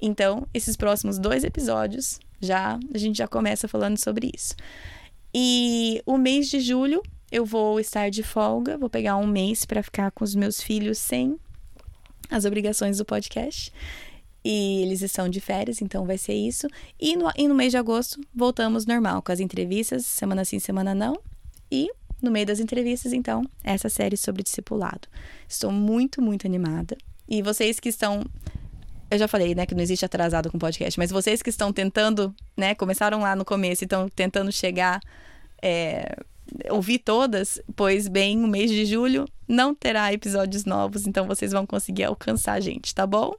Então, 0.00 0.46
esses 0.52 0.76
próximos 0.76 1.18
dois 1.18 1.44
episódios, 1.44 2.18
já 2.40 2.78
a 2.92 2.98
gente 2.98 3.18
já 3.18 3.26
começa 3.26 3.66
falando 3.66 3.98
sobre 3.98 4.30
isso. 4.34 4.54
E 5.34 6.02
o 6.06 6.16
mês 6.16 6.48
de 6.48 6.60
julho 6.60 7.02
eu 7.30 7.44
vou 7.44 7.80
estar 7.80 8.08
de 8.08 8.22
folga, 8.22 8.78
vou 8.78 8.88
pegar 8.88 9.16
um 9.16 9.26
mês 9.26 9.64
para 9.64 9.82
ficar 9.82 10.10
com 10.12 10.24
os 10.24 10.34
meus 10.34 10.60
filhos 10.60 10.98
sem 10.98 11.36
as 12.30 12.44
obrigações 12.44 12.98
do 12.98 13.04
podcast. 13.04 13.72
E 14.44 14.82
eles 14.82 15.02
estão 15.02 15.28
de 15.28 15.40
férias, 15.40 15.82
então 15.82 16.06
vai 16.06 16.16
ser 16.16 16.34
isso. 16.34 16.68
E 17.00 17.16
no, 17.16 17.30
e 17.36 17.48
no 17.48 17.54
mês 17.54 17.72
de 17.72 17.76
agosto 17.76 18.20
voltamos 18.32 18.86
normal, 18.86 19.20
com 19.20 19.32
as 19.32 19.40
entrevistas, 19.40 20.06
semana 20.06 20.44
sim, 20.44 20.60
semana 20.60 20.94
não. 20.94 21.18
E 21.70 21.90
no 22.22 22.30
meio 22.30 22.46
das 22.46 22.60
entrevistas, 22.60 23.12
então, 23.12 23.44
essa 23.64 23.88
série 23.88 24.16
sobre 24.16 24.44
discipulado. 24.44 25.08
Estou 25.48 25.72
muito, 25.72 26.22
muito 26.22 26.46
animada. 26.46 26.96
E 27.28 27.42
vocês 27.42 27.80
que 27.80 27.88
estão 27.88 28.24
eu 29.10 29.18
já 29.18 29.28
falei, 29.28 29.54
né, 29.54 29.66
que 29.66 29.74
não 29.74 29.82
existe 29.82 30.04
atrasado 30.04 30.50
com 30.50 30.58
podcast, 30.58 30.98
mas 30.98 31.10
vocês 31.10 31.42
que 31.42 31.50
estão 31.50 31.72
tentando, 31.72 32.34
né, 32.56 32.74
começaram 32.74 33.20
lá 33.20 33.36
no 33.36 33.44
começo 33.44 33.84
e 33.84 33.86
estão 33.86 34.08
tentando 34.08 34.50
chegar, 34.50 35.00
é, 35.62 36.16
ouvir 36.70 36.98
todas, 36.98 37.60
pois 37.74 38.08
bem, 38.08 38.42
o 38.42 38.46
mês 38.46 38.70
de 38.70 38.84
julho 38.84 39.26
não 39.48 39.74
terá 39.74 40.12
episódios 40.12 40.64
novos, 40.64 41.06
então 41.06 41.26
vocês 41.26 41.52
vão 41.52 41.66
conseguir 41.66 42.04
alcançar 42.04 42.54
a 42.54 42.60
gente, 42.60 42.94
tá 42.94 43.06
bom? 43.06 43.34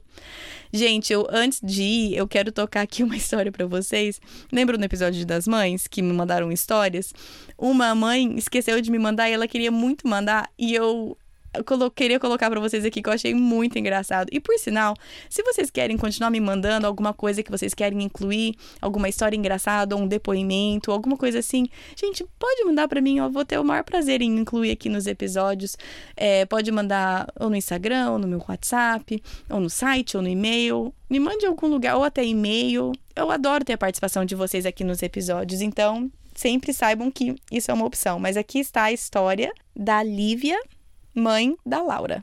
Gente, 0.72 1.12
eu 1.12 1.26
antes 1.30 1.60
de 1.62 1.82
ir, 1.82 2.16
eu 2.16 2.26
quero 2.26 2.52
tocar 2.52 2.82
aqui 2.82 3.02
uma 3.04 3.16
história 3.16 3.50
para 3.50 3.66
vocês. 3.66 4.20
Lembra 4.52 4.76
no 4.76 4.84
episódio 4.84 5.24
das 5.26 5.46
mães 5.46 5.86
que 5.86 6.02
me 6.02 6.12
mandaram 6.12 6.52
histórias? 6.52 7.12
Uma 7.56 7.94
mãe 7.94 8.36
esqueceu 8.36 8.80
de 8.80 8.90
me 8.90 8.98
mandar 8.98 9.28
e 9.28 9.32
ela 9.32 9.48
queria 9.48 9.70
muito 9.70 10.06
mandar 10.06 10.50
e 10.58 10.74
eu 10.74 11.16
eu 11.54 11.90
queria 11.90 12.20
colocar 12.20 12.50
para 12.50 12.60
vocês 12.60 12.84
aqui 12.84 13.02
que 13.02 13.08
eu 13.08 13.12
achei 13.12 13.34
muito 13.34 13.78
engraçado. 13.78 14.28
E 14.32 14.38
por 14.38 14.58
sinal, 14.58 14.94
se 15.28 15.42
vocês 15.42 15.70
querem 15.70 15.96
continuar 15.96 16.30
me 16.30 16.40
mandando 16.40 16.86
alguma 16.86 17.12
coisa 17.12 17.42
que 17.42 17.50
vocês 17.50 17.74
querem 17.74 18.02
incluir, 18.02 18.54
alguma 18.80 19.08
história 19.08 19.36
engraçada, 19.36 19.96
ou 19.96 20.02
um 20.02 20.06
depoimento, 20.06 20.92
alguma 20.92 21.16
coisa 21.16 21.38
assim, 21.38 21.68
gente, 21.96 22.24
pode 22.38 22.64
mandar 22.64 22.88
para 22.88 23.00
mim, 23.00 23.18
eu 23.18 23.30
vou 23.30 23.44
ter 23.44 23.58
o 23.58 23.64
maior 23.64 23.82
prazer 23.82 24.20
em 24.20 24.38
incluir 24.38 24.70
aqui 24.70 24.88
nos 24.88 25.06
episódios. 25.06 25.76
É, 26.16 26.44
pode 26.46 26.70
mandar 26.70 27.32
ou 27.38 27.48
no 27.48 27.56
Instagram, 27.56 28.10
ou 28.10 28.18
no 28.18 28.28
meu 28.28 28.44
WhatsApp, 28.48 29.22
ou 29.48 29.60
no 29.60 29.70
site, 29.70 30.16
ou 30.16 30.22
no 30.22 30.28
e-mail. 30.28 30.94
Me 31.08 31.18
mande 31.18 31.44
em 31.44 31.48
algum 31.48 31.66
lugar, 31.66 31.96
ou 31.96 32.04
até 32.04 32.24
e-mail. 32.24 32.92
Eu 33.16 33.30
adoro 33.30 33.64
ter 33.64 33.72
a 33.72 33.78
participação 33.78 34.24
de 34.24 34.34
vocês 34.34 34.66
aqui 34.66 34.84
nos 34.84 35.02
episódios, 35.02 35.60
então 35.60 36.10
sempre 36.34 36.72
saibam 36.72 37.10
que 37.10 37.34
isso 37.50 37.70
é 37.70 37.74
uma 37.74 37.86
opção. 37.86 38.18
Mas 38.20 38.36
aqui 38.36 38.60
está 38.60 38.84
a 38.84 38.92
história 38.92 39.52
da 39.74 40.02
Lívia 40.02 40.58
mãe 41.18 41.56
da 41.66 41.82
Laura. 41.82 42.22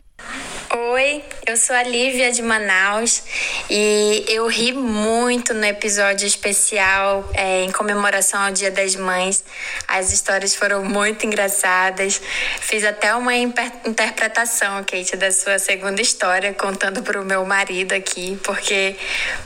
Oi, 0.78 1.24
eu 1.48 1.56
sou 1.56 1.74
a 1.74 1.84
Lívia 1.84 2.34
de 2.34 2.42
Manaus 2.42 3.24
e 3.70 4.26
eu 4.28 4.46
ri 4.46 4.74
muito 4.74 5.54
no 5.54 5.64
episódio 5.64 6.28
especial 6.28 7.24
é, 7.34 7.64
em 7.64 7.72
comemoração 7.72 8.42
ao 8.42 8.52
Dia 8.52 8.70
das 8.70 8.94
Mães. 8.94 9.42
As 9.88 10.12
histórias 10.12 10.54
foram 10.54 10.84
muito 10.84 11.26
engraçadas. 11.26 12.22
Fiz 12.60 12.84
até 12.84 13.16
uma 13.16 13.34
interpretação, 13.34 14.84
Kate, 14.84 15.16
da 15.16 15.32
sua 15.32 15.60
segunda 15.60 16.02
história, 16.02 16.54
contando 16.54 17.02
para 17.02 17.22
o 17.22 17.24
meu 17.24 17.46
marido 17.46 17.94
aqui, 17.94 18.38
porque 18.44 18.98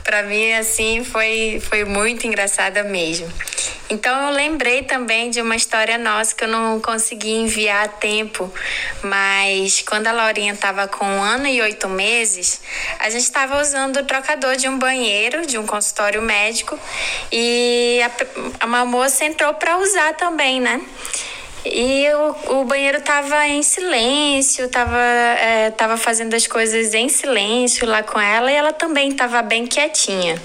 para 0.02 0.24
mim, 0.24 0.52
assim, 0.54 1.04
foi, 1.04 1.62
foi 1.62 1.84
muito 1.84 2.26
engraçada 2.26 2.82
mesmo. 2.82 3.32
Então 3.90 4.28
eu 4.28 4.32
lembrei 4.32 4.84
também 4.84 5.30
de 5.30 5.42
uma 5.42 5.56
história 5.56 5.98
nossa 5.98 6.32
que 6.32 6.44
eu 6.44 6.48
não 6.48 6.80
consegui 6.80 7.32
enviar 7.32 7.86
a 7.86 7.88
tempo, 7.88 8.52
mas 9.02 9.82
quando 9.82 10.06
a 10.06 10.12
Laurinha 10.12 10.52
estava 10.52 10.86
com 10.86 11.19
um 11.20 11.22
ano 11.22 11.46
e 11.46 11.60
oito 11.60 11.88
meses, 11.88 12.60
a 12.98 13.10
gente 13.10 13.22
estava 13.22 13.60
usando 13.60 13.98
o 13.98 14.04
trocador 14.04 14.56
de 14.56 14.68
um 14.68 14.78
banheiro, 14.78 15.46
de 15.46 15.58
um 15.58 15.66
consultório 15.66 16.22
médico, 16.22 16.78
e 17.30 18.00
a, 18.02 18.66
uma 18.66 18.84
moça 18.84 19.24
entrou 19.24 19.52
para 19.54 19.76
usar 19.78 20.14
também, 20.14 20.60
né? 20.60 20.80
E 21.62 22.06
o, 22.48 22.60
o 22.60 22.64
banheiro 22.64 23.02
tava 23.02 23.46
em 23.46 23.62
silêncio, 23.62 24.66
tava, 24.70 24.96
é, 24.96 25.70
tava 25.70 25.98
fazendo 25.98 26.34
as 26.34 26.46
coisas 26.46 26.94
em 26.94 27.10
silêncio 27.10 27.86
lá 27.86 28.02
com 28.02 28.18
ela 28.18 28.50
e 28.50 28.54
ela 28.54 28.72
também 28.72 29.12
tava 29.12 29.42
bem 29.42 29.66
quietinha. 29.66 30.40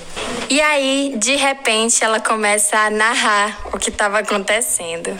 E 0.49 0.59
aí, 0.59 1.13
de 1.15 1.38
repente, 1.38 2.03
ela 2.03 2.19
começa 2.19 2.77
a 2.77 2.89
narrar 2.89 3.61
o 3.73 3.79
que 3.79 3.89
estava 3.89 4.19
acontecendo. 4.19 5.17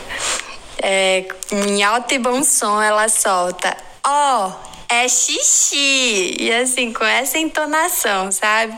É, 0.82 1.24
em 1.50 1.82
alto 1.82 2.12
e 2.12 2.18
bom 2.18 2.44
som, 2.44 2.80
ela 2.82 3.08
solta: 3.08 3.74
Ó, 4.04 4.48
oh, 4.48 4.75
é 4.88 5.08
xixi. 5.08 6.36
E 6.38 6.52
assim, 6.52 6.92
com 6.92 7.04
essa 7.04 7.38
entonação, 7.38 8.30
sabe? 8.30 8.76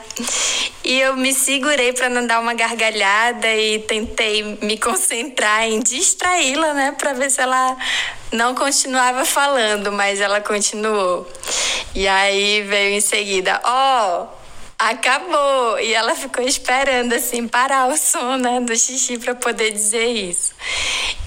E 0.85 1.01
eu 1.01 1.16
me 1.16 1.33
segurei 1.33 1.92
para 1.92 2.09
não 2.09 2.27
dar 2.27 2.40
uma 2.40 2.55
gargalhada 2.55 3.49
e 3.55 3.81
tentei 3.81 4.59
me 4.62 4.79
concentrar 4.79 5.64
em 5.64 5.81
distraí-la, 5.81 6.75
né, 6.75 6.92
para 6.92 7.12
ver 7.12 7.31
se 7.31 7.40
ela 7.40 7.77
não 8.33 8.55
continuava 8.55 9.25
falando, 9.25 9.92
mas 9.92 10.21
ela 10.21 10.40
continuou. 10.40 11.31
E 11.94 12.07
aí 12.07 12.62
veio 12.62 12.94
em 12.94 13.01
seguida, 13.01 13.61
ó, 13.64 14.23
oh, 14.23 14.29
acabou. 14.79 15.79
E 15.81 15.92
ela 15.92 16.14
ficou 16.14 16.44
esperando 16.44 17.12
assim 17.12 17.47
parar 17.47 17.88
o 17.88 17.97
som, 17.97 18.37
né, 18.37 18.61
do 18.61 18.77
xixi 18.77 19.18
para 19.18 19.35
poder 19.35 19.71
dizer 19.73 20.07
isso 20.07 20.58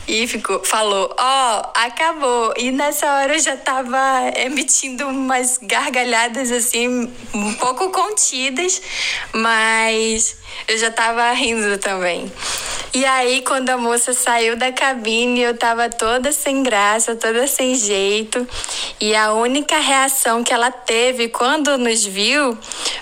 e 0.08 0.28
ficou, 0.28 0.64
falou: 0.64 1.14
Ó, 1.18 1.62
oh, 1.62 1.72
acabou. 1.74 2.54
E 2.58 2.72
nessa 2.72 3.08
hora 3.08 3.34
eu 3.34 3.40
já 3.40 3.56
tava 3.56 3.98
emitindo 4.36 5.08
umas 5.08 5.58
gargalhadas 5.62 6.52
assim, 6.52 7.12
um 7.34 7.54
pouco 7.54 7.90
contidas, 7.92 8.82
mas 9.34 10.38
eu 10.68 10.78
já 10.78 10.92
tava 10.92 11.32
rindo 11.32 11.78
também. 11.78 12.32
E 12.94 13.06
aí, 13.06 13.42
quando 13.42 13.70
a 13.70 13.78
moça 13.78 14.14
saiu 14.14 14.58
da 14.58 14.70
cabine, 14.74 15.40
eu 15.40 15.58
tava 15.58 15.90
toda 15.90 16.34
sem 16.34 16.62
graça, 16.62 17.16
toda 17.16 17.48
sem 17.48 17.74
jeito. 17.74 18.46
E 19.00 19.16
a 19.16 19.32
única 19.32 19.78
reação 19.80 20.44
que 20.44 20.54
ela 20.54 20.72
teve 20.72 21.30
quando 21.30 21.78
nos 21.78 22.04
viu 22.06 22.58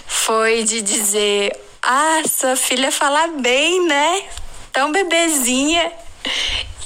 foi 0.06 0.64
de 0.64 0.84
dizer: 0.84 1.60
Ah, 1.82 2.22
sua 2.30 2.56
filha 2.56 2.92
fala 2.92 3.28
bem, 3.40 3.84
né? 3.88 4.26
Tão 4.72 4.92
bebezinha. 4.92 5.92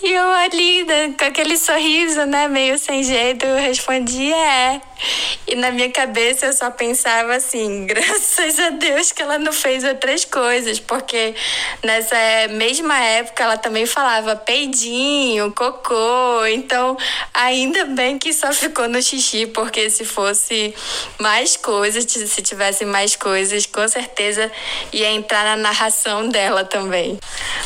E 0.01 0.11
eu 0.11 0.29
ali, 0.31 0.85
com 1.17 1.25
aquele 1.25 1.57
sorriso, 1.57 2.25
né, 2.25 2.47
meio 2.47 2.77
sem 2.77 3.03
jeito, 3.03 3.45
eu 3.45 3.55
respondi: 3.57 4.33
é. 4.33 4.81
E 5.45 5.55
na 5.55 5.71
minha 5.71 5.91
cabeça 5.91 6.47
eu 6.47 6.53
só 6.53 6.71
pensava 6.71 7.35
assim, 7.35 7.85
graças 7.87 8.59
a 8.59 8.69
Deus 8.71 9.11
que 9.11 9.21
ela 9.21 9.37
não 9.37 9.51
fez 9.51 9.83
outras 9.83 10.25
coisas, 10.25 10.79
porque 10.79 11.35
nessa 11.83 12.15
mesma 12.51 12.97
época 12.97 13.43
ela 13.43 13.57
também 13.57 13.85
falava 13.85 14.35
peidinho, 14.35 15.51
cocô, 15.51 16.45
então 16.47 16.97
ainda 17.33 17.85
bem 17.85 18.17
que 18.17 18.33
só 18.33 18.51
ficou 18.51 18.87
no 18.87 19.01
xixi, 19.01 19.45
porque 19.47 19.89
se 19.89 20.05
fosse 20.05 20.73
mais 21.19 21.57
coisas, 21.57 22.05
se 22.05 22.41
tivesse 22.41 22.85
mais 22.85 23.15
coisas, 23.15 23.65
com 23.65 23.87
certeza 23.87 24.51
ia 24.91 25.11
entrar 25.11 25.43
na 25.43 25.57
narração 25.57 26.29
dela 26.29 26.63
também. 26.63 27.19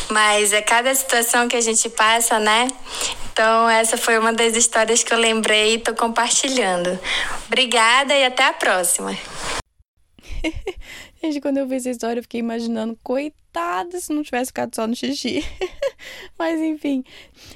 Mas 0.09 0.51
é 0.51 0.61
cada 0.61 0.93
situação 0.93 1.47
que 1.47 1.55
a 1.55 1.61
gente 1.61 1.89
passa, 1.89 2.39
né? 2.39 2.67
Então, 3.31 3.69
essa 3.69 3.97
foi 3.97 4.17
uma 4.17 4.33
das 4.33 4.55
histórias 4.55 5.03
que 5.03 5.13
eu 5.13 5.19
lembrei 5.19 5.75
e 5.75 5.77
tô 5.77 5.93
compartilhando. 5.93 6.99
Obrigada 7.47 8.13
e 8.13 8.25
até 8.25 8.45
a 8.45 8.53
próxima. 8.53 9.11
Gente, 11.21 11.41
quando 11.41 11.57
eu 11.57 11.67
vi 11.67 11.75
essa 11.75 11.89
história, 11.89 12.19
eu 12.19 12.23
fiquei 12.23 12.39
imaginando, 12.39 12.97
coitada, 13.03 13.99
se 13.99 14.13
não 14.13 14.21
tivesse 14.21 14.47
ficado 14.47 14.75
só 14.75 14.85
no 14.85 14.95
xixi. 14.95 15.43
Mas 16.37 16.61
enfim, 16.61 17.03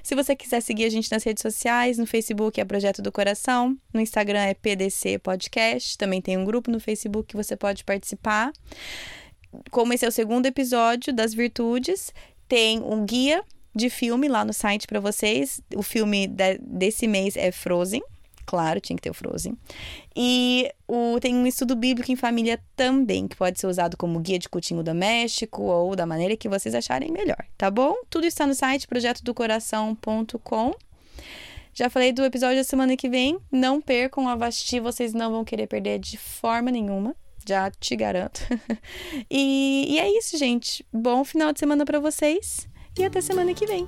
se 0.01 0.15
você 0.15 0.36
quiser 0.36 0.61
seguir 0.61 0.86
a 0.86 0.89
gente 0.89 1.11
nas 1.11 1.24
redes 1.24 1.41
sociais, 1.41 1.97
no 1.97 2.07
Facebook 2.07 2.59
é 2.59 2.65
Projeto 2.65 3.01
do 3.01 3.11
Coração, 3.11 3.78
no 3.93 4.01
Instagram 4.01 4.41
é 4.41 4.53
PDC 4.53 5.19
Podcast, 5.19 5.97
também 5.97 6.22
tem 6.22 6.38
um 6.38 6.45
grupo 6.45 6.72
no 6.72 6.80
Facebook 6.80 7.30
que 7.30 7.36
você 7.36 7.55
pode 7.55 7.84
participar. 7.84 8.51
Como 9.69 9.93
esse 9.93 10.05
é 10.05 10.07
o 10.07 10.11
segundo 10.11 10.47
episódio 10.47 11.13
das 11.13 11.34
virtudes, 11.34 12.11
tem 12.47 12.82
um 12.82 13.05
guia 13.05 13.43
de 13.76 13.89
filme 13.89 14.28
lá 14.28 14.43
no 14.43 14.53
site 14.53 14.88
para 14.88 14.99
vocês. 14.99 15.61
O 15.76 15.84
filme 15.84 16.28
de, 16.28 16.57
desse 16.57 17.07
mês 17.07 17.36
é 17.36 17.51
Frozen. 17.51 18.01
Claro, 18.45 18.79
tinha 18.79 18.95
que 18.95 19.01
ter 19.01 19.09
o 19.09 19.13
Frozen. 19.13 19.57
E 20.15 20.71
o, 20.87 21.19
tem 21.19 21.35
um 21.35 21.45
estudo 21.47 21.75
bíblico 21.75 22.11
em 22.11 22.15
família 22.15 22.59
também, 22.75 23.27
que 23.27 23.35
pode 23.35 23.59
ser 23.59 23.67
usado 23.67 23.95
como 23.97 24.19
guia 24.19 24.39
de 24.39 24.49
cultinho 24.49 24.83
doméstico 24.83 25.63
ou 25.63 25.95
da 25.95 26.05
maneira 26.05 26.35
que 26.35 26.49
vocês 26.49 26.75
acharem 26.75 27.11
melhor, 27.11 27.45
tá 27.57 27.69
bom? 27.71 27.95
Tudo 28.09 28.25
está 28.25 28.45
no 28.45 28.53
site 28.53 28.87
projetodocoração.com. 28.87 30.73
Já 31.73 31.89
falei 31.89 32.11
do 32.11 32.23
episódio 32.23 32.57
da 32.57 32.63
semana 32.63 32.97
que 32.97 33.09
vem. 33.09 33.39
Não 33.51 33.79
percam 33.79 34.27
a 34.27 34.35
Vasti, 34.35 34.79
vocês 34.79 35.13
não 35.13 35.31
vão 35.31 35.45
querer 35.45 35.67
perder 35.67 35.99
de 35.99 36.17
forma 36.17 36.69
nenhuma. 36.69 37.15
Já 37.47 37.71
te 37.71 37.95
garanto. 37.95 38.41
e, 39.29 39.85
e 39.89 39.99
é 39.99 40.17
isso, 40.17 40.37
gente. 40.37 40.85
Bom 40.91 41.23
final 41.23 41.51
de 41.51 41.59
semana 41.59 41.85
para 41.85 41.99
vocês 41.99 42.67
e 42.97 43.03
até 43.03 43.21
semana 43.21 43.53
que 43.53 43.65
vem. 43.65 43.87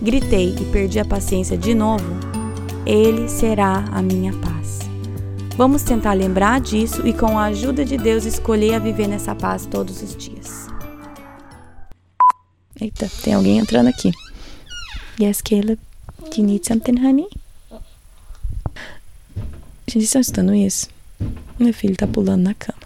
Gritei 0.00 0.54
e 0.54 0.64
perdi 0.66 1.00
a 1.00 1.04
paciência 1.04 1.58
de 1.58 1.74
novo? 1.74 2.04
Ele 2.86 3.28
será 3.28 3.84
a 3.90 4.00
minha 4.00 4.32
paz. 4.34 4.78
Vamos 5.56 5.82
tentar 5.82 6.12
lembrar 6.12 6.60
disso 6.60 7.06
e, 7.06 7.12
com 7.12 7.36
a 7.36 7.46
ajuda 7.46 7.84
de 7.84 7.96
Deus, 7.96 8.24
escolher 8.24 8.74
a 8.74 8.78
viver 8.78 9.08
nessa 9.08 9.34
paz 9.34 9.66
todos 9.66 10.00
os 10.00 10.16
dias. 10.16 10.68
Eita, 12.80 13.10
tem 13.24 13.34
alguém 13.34 13.58
entrando 13.58 13.88
aqui. 13.88 14.12
Yes, 15.20 15.42
Caleb. 15.42 15.80
Do 16.20 16.36
you 16.36 16.44
need 16.44 16.64
something, 16.64 17.04
honey? 17.04 17.28
Gente, 19.88 19.92
vocês 19.92 20.04
estão 20.04 20.20
escutando 20.20 20.54
isso? 20.54 20.88
Meu 21.58 21.74
filho 21.74 21.96
tá 21.96 22.06
pulando 22.06 22.42
na 22.42 22.54
cama. 22.54 22.78